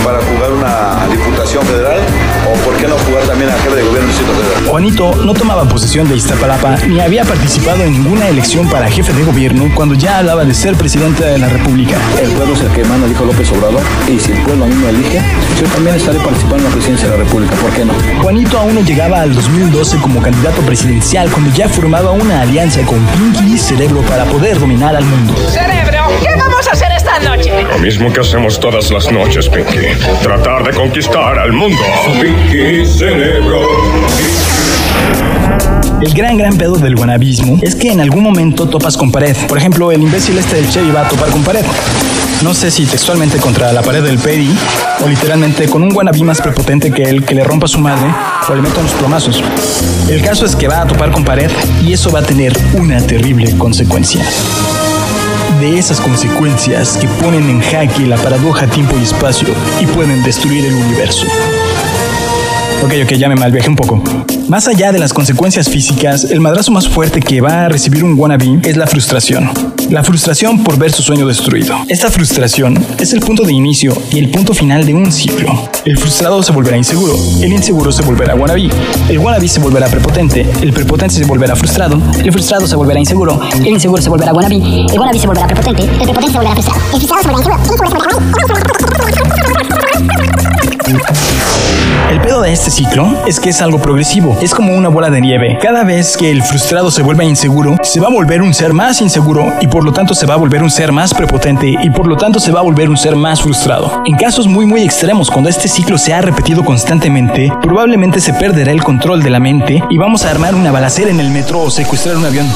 para 0.05 0.19
jugar 0.19 0.53
una 0.53 1.07
diputación 1.11 1.65
federal 1.65 2.01
o 2.47 2.65
por 2.65 2.77
qué 2.77 2.87
no 2.87 2.99
jugar 2.99 3.25
también 3.25 3.51
a 3.51 3.55
jefe 3.55 3.77
de 3.77 3.83
gobierno 3.85 4.11
Federal. 4.11 4.69
Juanito 4.69 5.15
no 5.25 5.33
tomaba 5.33 5.67
posesión 5.67 6.09
de 6.09 6.17
Iztapalapa 6.17 6.77
ni 6.89 7.01
había 7.01 7.25
participado 7.25 7.85
en 7.85 7.93
ninguna 7.93 8.29
elección 8.29 8.69
para 8.69 8.91
jefe 8.91 9.13
de 9.13 9.25
gobierno 9.25 9.71
cuando 9.75 9.95
ya 9.95 10.19
hablaba 10.19 10.45
de 10.45 10.53
ser 10.53 10.75
presidente 10.75 10.89
de 10.98 11.38
la 11.38 11.48
República. 11.48 11.96
El 12.20 12.31
pueblo 12.33 12.53
es 12.53 12.62
el 12.62 12.68
que 12.72 12.83
manda, 12.83 13.07
dijo 13.07 13.24
López 13.24 13.48
Obrador, 13.53 13.81
y 14.09 14.18
si 14.18 14.33
el 14.33 14.42
pueblo 14.42 14.64
a 14.64 14.66
mí 14.66 14.74
me 14.74 14.88
elige, 14.88 15.22
yo 15.61 15.68
también 15.68 15.94
estaré 15.94 16.18
participando 16.18 16.57
en 16.57 16.64
la 16.64 16.70
presidencia 16.70 17.09
de 17.09 17.16
la 17.16 17.22
República, 17.22 17.55
¿por 17.55 17.70
qué 17.70 17.85
no? 17.85 17.92
Juanito 18.20 18.59
aún 18.59 18.74
no 18.74 18.81
llegaba 18.81 19.20
al 19.20 19.33
2012 19.33 19.98
como 19.98 20.20
candidato 20.20 20.61
presidencial 20.62 21.31
cuando 21.31 21.55
ya 21.55 21.68
formaba 21.68 22.11
una 22.11 22.40
alianza 22.40 22.83
con 22.83 22.98
Pinky 23.07 23.55
y 23.55 23.59
Cerebro 23.59 24.00
para 24.03 24.24
poder 24.24 24.59
dominar 24.59 24.96
al 24.96 25.05
mundo. 25.05 25.37
Cerebro, 25.48 26.09
¿qué 26.24 26.35
vamos 26.37 26.66
a 26.66 26.72
hacer 26.72 26.90
esta 26.90 27.20
noche? 27.20 27.53
Lo 27.62 27.79
mismo 27.79 28.12
que 28.12 28.20
hacemos 28.20 28.59
todas 28.59 28.90
las 28.90 29.12
noches, 29.12 29.48
Pinky. 29.48 29.96
Tratar 30.24 30.64
de 30.64 30.72
conquistar 30.72 31.38
al 31.38 31.53
mundo. 31.53 31.81
Pinky 32.20 32.85
Cerebro. 32.85 33.61
El 36.03 36.15
gran 36.15 36.39
gran 36.39 36.57
pedo 36.57 36.77
del 36.77 36.97
guanabismo 36.97 37.59
es 37.61 37.75
que 37.75 37.93
en 37.93 38.01
algún 38.01 38.23
momento 38.23 38.67
topas 38.67 38.97
con 38.97 39.13
pared. 39.13 39.37
Por 39.49 39.59
ejemplo, 39.59 39.93
el 39.93 40.03
imbécil 40.03 40.39
este 40.39 40.57
del 40.57 40.71
Chevy 40.71 40.91
va 40.91 41.03
a 41.03 41.09
topar 41.09 41.29
con 41.29 41.43
pared. 41.43 41.65
No 42.43 42.55
sé 42.55 42.71
si 42.71 42.87
textualmente 42.87 43.39
contra 43.39 43.71
la 43.73 43.83
pared 43.83 44.03
del 44.03 44.19
pedi 44.19 44.51
o 45.05 45.09
literalmente 45.09 45.69
con 45.69 45.83
un 45.83 45.95
wannabe 45.95 46.23
más 46.23 46.41
prepotente 46.41 46.91
que 46.91 47.03
él 47.03 47.25
que 47.25 47.35
le 47.35 47.45
rompa 47.45 47.67
a 47.67 47.69
su 47.69 47.81
madre 47.81 48.11
o 48.49 48.55
le 48.55 48.63
meta 48.63 48.81
unos 48.81 48.93
plomazos. 48.93 49.43
El 50.09 50.23
caso 50.23 50.47
es 50.47 50.57
que 50.57 50.69
va 50.69 50.81
a 50.81 50.87
topar 50.87 51.13
con 51.13 51.23
pared 51.23 51.51
y 51.85 51.93
eso 51.93 52.11
va 52.11 52.21
a 52.21 52.23
tener 52.23 52.57
una 52.79 53.01
terrible 53.01 53.57
consecuencia 53.59 54.25
de 55.61 55.79
esas 55.79 56.01
consecuencias 56.01 56.97
que 56.97 57.07
ponen 57.23 57.51
en 57.51 57.61
jaque 57.61 58.07
la 58.07 58.17
paradoja 58.17 58.67
tiempo 58.67 58.97
y 58.99 59.03
espacio 59.03 59.49
y 59.79 59.87
pueden 59.87 60.23
destruir 60.23 60.65
el 60.65 60.73
universo. 60.73 61.27
Ok, 62.83 62.95
ok, 63.05 63.13
ya 63.13 63.29
me 63.29 63.37
malviajé 63.37 63.69
un 63.69 63.77
poco. 63.77 64.03
Más 64.48 64.66
allá 64.68 64.92
de 64.92 64.98
las 64.98 65.12
consecuencias 65.12 65.68
físicas, 65.68 66.24
el 66.24 66.40
madrazo 66.40 66.72
más 66.72 66.88
fuerte 66.88 67.20
que 67.20 67.40
va 67.40 67.66
a 67.66 67.68
recibir 67.68 68.05
un 68.05 68.18
wannabe 68.18 68.61
es 68.64 68.76
la 68.76 68.87
frustración. 68.87 69.50
La 69.90 70.05
frustración 70.05 70.62
por 70.62 70.79
ver 70.79 70.92
su 70.92 71.03
sueño 71.03 71.26
destruido. 71.26 71.76
Esta 71.88 72.11
frustración 72.11 72.79
es 72.98 73.12
el 73.12 73.20
punto 73.20 73.42
de 73.44 73.53
inicio 73.53 73.92
y 74.12 74.18
el 74.18 74.31
punto 74.31 74.55
final 74.55 74.87
de 74.87 74.94
un 74.94 75.11
ciclo. 75.11 75.68
El 75.85 75.98
frustrado 75.98 76.42
se 76.42 76.53
volverá 76.53 76.76
inseguro, 76.76 77.16
el 77.40 77.53
inseguro 77.53 77.90
se 77.90 78.03
volverá 78.03 78.35
wannabe, 78.35 78.68
el 79.09 79.18
wannabe 79.18 79.48
se 79.48 79.61
volverá 79.61 79.88
prepotente, 79.88 80.46
el 80.62 80.72
prepotente 80.72 81.14
se 81.14 81.24
volverá 81.24 81.57
frustrado, 81.57 82.00
el 82.22 82.33
frustrado 82.33 82.66
se 82.66 82.76
volverá 82.76 83.00
inseguro, 83.00 83.40
el 83.55 83.66
inseguro 83.68 84.03
se 84.03 84.09
volverá 84.09 84.33
wannabe, 84.33 84.57
el 84.57 84.98
wannabe 84.98 85.18
se 85.18 85.26
volverá 85.26 85.46
prepotente, 85.46 85.83
el 85.83 85.90
prepotente 85.90 86.33
se 86.33 86.38
volverá 86.38 86.55
frustrado, 86.55 86.90
el 86.92 87.00
frustrado 87.00 87.22
se 87.22 87.31
volverá 87.31 87.59
inseguro, 87.59 88.18
el 88.20 88.42
inseguro 88.42 88.70
se 88.70 88.79
volverá 88.79 89.00
el 90.90 91.60
pedo 92.20 92.42
de 92.42 92.53
este 92.53 92.70
ciclo 92.70 93.24
es 93.26 93.40
que 93.40 93.50
es 93.50 93.61
algo 93.61 93.81
progresivo, 93.81 94.38
es 94.40 94.55
como 94.55 94.74
una 94.74 94.88
bola 94.88 95.11
de 95.11 95.20
nieve. 95.20 95.59
Cada 95.61 95.85
vez 95.85 96.16
que 96.16 96.31
el 96.31 96.42
frustrado 96.42 96.90
se 96.90 97.03
vuelva 97.03 97.24
inseguro, 97.24 97.76
se 97.83 97.98
va 97.98 98.07
a 98.07 98.11
volver 98.11 98.42
un 98.42 98.55
ser 98.55 98.72
más 98.72 99.00
inseguro 99.00 99.55
y 99.61 99.66
por 99.66 99.85
lo 99.85 99.92
tanto 99.92 100.14
se 100.14 100.26
va 100.26 100.35
a 100.35 100.37
volver 100.37 100.62
un 100.62 100.70
ser 100.70 100.92
más 100.92 101.14
prepotente 101.14 101.74
y 101.83 101.90
por 101.90 102.07
lo 102.07 102.16
tanto 102.16 102.38
se 102.38 102.53
va 102.53 102.61
a 102.61 102.62
volver 102.62 102.88
un 102.88 102.96
ser 102.96 103.16
más 103.16 103.42
frustrado. 103.42 104.03
En 104.07 104.16
casos 104.16 104.46
muy 104.46 104.66
muy 104.66 104.83
extremos, 104.83 105.31
cuando 105.31 105.50
este 105.50 105.68
ciclo 105.68 105.98
se 105.98 106.14
ha 106.14 106.20
repetido 106.20 106.64
constantemente, 106.64 107.50
probablemente 107.62 108.20
se 108.20 108.35
perderá 108.35 108.70
el 108.70 108.83
control 108.83 109.22
de 109.22 109.31
la 109.31 109.40
mente 109.40 109.83
y 109.90 109.98
vamos 109.98 110.24
a 110.24 110.31
armar 110.31 110.55
una 110.55 110.70
balacera 110.70 111.11
en 111.11 111.20
el 111.20 111.31
metro 111.31 111.61
o 111.61 111.70
secuestrar 111.70 112.16
un 112.16 112.26
avión. 112.26 112.46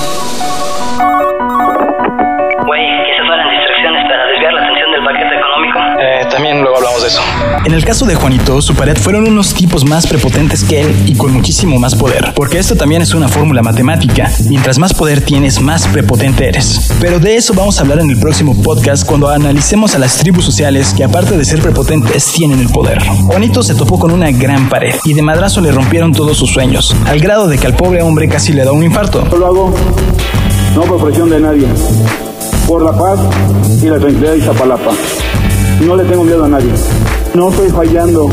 También 6.31 6.61
luego 6.61 6.77
hablamos 6.77 7.03
de 7.03 7.09
eso. 7.09 7.20
En 7.64 7.72
el 7.72 7.85
caso 7.85 8.07
de 8.07 8.14
Juanito, 8.14 8.61
su 8.61 8.74
pared 8.74 8.96
fueron 8.96 9.27
unos 9.29 9.55
tipos 9.55 9.85
más 9.85 10.07
prepotentes 10.07 10.64
que 10.64 10.83
él 10.83 10.94
y 11.07 11.16
con 11.16 11.33
muchísimo 11.33 11.79
más 11.79 11.94
poder, 11.94 12.33
porque 12.35 12.59
esto 12.59 12.77
también 12.77 13.03
es 13.03 13.14
una 13.14 13.29
fórmula 13.29 13.62
matemática. 13.62 14.31
Mientras 14.48 14.79
más 14.79 14.92
poder 14.94 15.22
tienes, 15.22 15.61
más 15.61 15.87
prepotente 15.88 16.48
eres. 16.48 16.92
Pero 17.00 17.18
de 17.20 17.37
eso 17.37 17.55
vamos 17.55 17.79
a 17.79 17.83
hablar 17.83 18.00
en 18.00 18.11
el 18.11 18.18
próximo 18.18 18.61
podcast 18.62 19.07
cuando 19.07 19.29
analicemos 19.29 19.94
a 19.94 19.98
las 19.98 20.16
tribus 20.16 20.44
sociales 20.44 20.92
que 20.94 21.05
aparte 21.05 21.37
de 21.37 21.44
ser 21.44 21.61
prepotentes 21.61 22.27
tienen 22.33 22.61
el 22.61 22.68
poder. 22.68 23.03
Juanito 23.27 23.62
se 23.62 23.74
topó 23.74 23.98
con 23.98 24.11
una 24.11 24.31
gran 24.31 24.68
pared 24.68 24.94
y 25.05 25.14
de 25.14 25.22
madrazo 25.22 25.61
le 25.61 25.72
rompieron 25.72 26.12
todos 26.12 26.37
sus 26.37 26.50
sueños, 26.50 26.94
al 27.07 27.20
grado 27.20 27.48
de 27.48 27.59
que 27.59 27.66
al 27.66 27.74
pobre 27.74 28.03
hombre 28.03 28.29
casi 28.29 28.53
le 28.53 28.64
da 28.64 28.72
un 28.72 28.83
infarto. 28.83 29.27
Yo 29.31 29.38
lo 29.38 29.46
hago 29.46 29.74
no 30.74 30.83
por 30.83 31.05
presión 31.05 31.31
de 31.31 31.40
nadie, 31.40 31.66
por 32.66 32.83
la 32.83 32.92
paz 32.92 33.18
y 33.83 33.87
la 33.87 33.98
tranquilidad 33.98 34.33
de 34.33 34.38
Iztapalapa. 34.38 34.90
No 35.80 35.96
le 35.96 36.04
tengo 36.04 36.24
miedo 36.24 36.44
a 36.44 36.48
nadie. 36.48 36.72
No 37.34 37.50
estoy 37.50 37.70
fallando. 37.70 38.30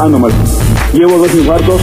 Ando 0.00 0.18
mal. 0.18 0.32
Llevo 0.92 1.18
dos 1.18 1.34
infartos 1.34 1.80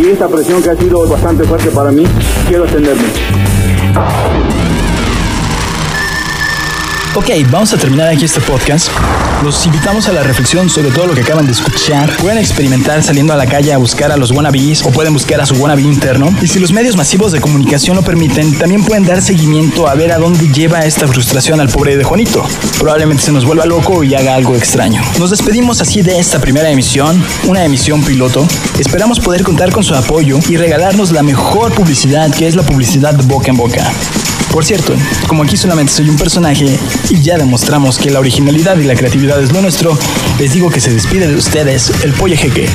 y 0.00 0.08
esta 0.08 0.28
presión 0.28 0.62
que 0.62 0.70
ha 0.70 0.76
sido 0.76 1.06
bastante 1.06 1.44
fuerte 1.44 1.70
para 1.70 1.90
mí, 1.90 2.04
quiero 2.48 2.64
extenderme. 2.64 3.04
Ok, 7.14 7.26
vamos 7.50 7.72
a 7.74 7.76
terminar 7.76 8.08
aquí 8.08 8.24
este 8.24 8.40
podcast. 8.40 8.88
Los 9.42 9.64
invitamos 9.64 10.06
a 10.06 10.12
la 10.12 10.22
reflexión 10.22 10.68
sobre 10.68 10.90
todo 10.90 11.06
lo 11.06 11.14
que 11.14 11.22
acaban 11.22 11.46
de 11.46 11.52
escuchar. 11.52 12.14
Pueden 12.18 12.36
experimentar 12.36 13.02
saliendo 13.02 13.32
a 13.32 13.36
la 13.36 13.46
calle 13.46 13.72
a 13.72 13.78
buscar 13.78 14.12
a 14.12 14.18
los 14.18 14.32
wannabes 14.32 14.82
o 14.82 14.90
pueden 14.90 15.14
buscar 15.14 15.40
a 15.40 15.46
su 15.46 15.54
wannabe 15.54 15.80
interno. 15.80 16.28
Y 16.42 16.46
si 16.46 16.58
los 16.58 16.72
medios 16.72 16.94
masivos 16.94 17.32
de 17.32 17.40
comunicación 17.40 17.96
lo 17.96 18.02
permiten, 18.02 18.58
también 18.58 18.84
pueden 18.84 19.06
dar 19.06 19.22
seguimiento 19.22 19.88
a 19.88 19.94
ver 19.94 20.12
a 20.12 20.18
dónde 20.18 20.48
lleva 20.48 20.80
esta 20.80 21.08
frustración 21.08 21.58
al 21.58 21.70
pobre 21.70 21.96
de 21.96 22.04
Juanito. 22.04 22.44
Probablemente 22.78 23.22
se 23.22 23.32
nos 23.32 23.46
vuelva 23.46 23.64
loco 23.64 24.04
y 24.04 24.14
haga 24.14 24.34
algo 24.34 24.54
extraño. 24.56 25.02
Nos 25.18 25.30
despedimos 25.30 25.80
así 25.80 26.02
de 26.02 26.18
esta 26.18 26.38
primera 26.38 26.70
emisión, 26.70 27.22
una 27.46 27.64
emisión 27.64 28.04
piloto. 28.04 28.46
Esperamos 28.78 29.20
poder 29.20 29.42
contar 29.42 29.72
con 29.72 29.82
su 29.82 29.94
apoyo 29.94 30.38
y 30.50 30.58
regalarnos 30.58 31.12
la 31.12 31.22
mejor 31.22 31.72
publicidad 31.72 32.30
que 32.30 32.46
es 32.46 32.56
la 32.56 32.62
publicidad 32.62 33.14
boca 33.24 33.50
en 33.50 33.56
boca. 33.56 33.90
Por 34.52 34.64
cierto, 34.64 34.94
como 35.28 35.44
aquí 35.44 35.56
solamente 35.56 35.92
soy 35.92 36.08
un 36.08 36.16
personaje 36.16 36.78
y 37.08 37.22
ya 37.22 37.38
demostramos 37.38 37.98
que 37.98 38.10
la 38.10 38.18
originalidad 38.18 38.76
y 38.78 38.84
la 38.84 38.96
creatividad 38.96 39.40
es 39.42 39.52
lo 39.52 39.62
nuestro, 39.62 39.96
les 40.38 40.52
digo 40.52 40.70
que 40.70 40.80
se 40.80 40.92
despide 40.92 41.28
de 41.28 41.36
ustedes 41.36 41.92
el 42.02 42.12
Pollo 42.12 42.36
Jeque. 42.36 42.68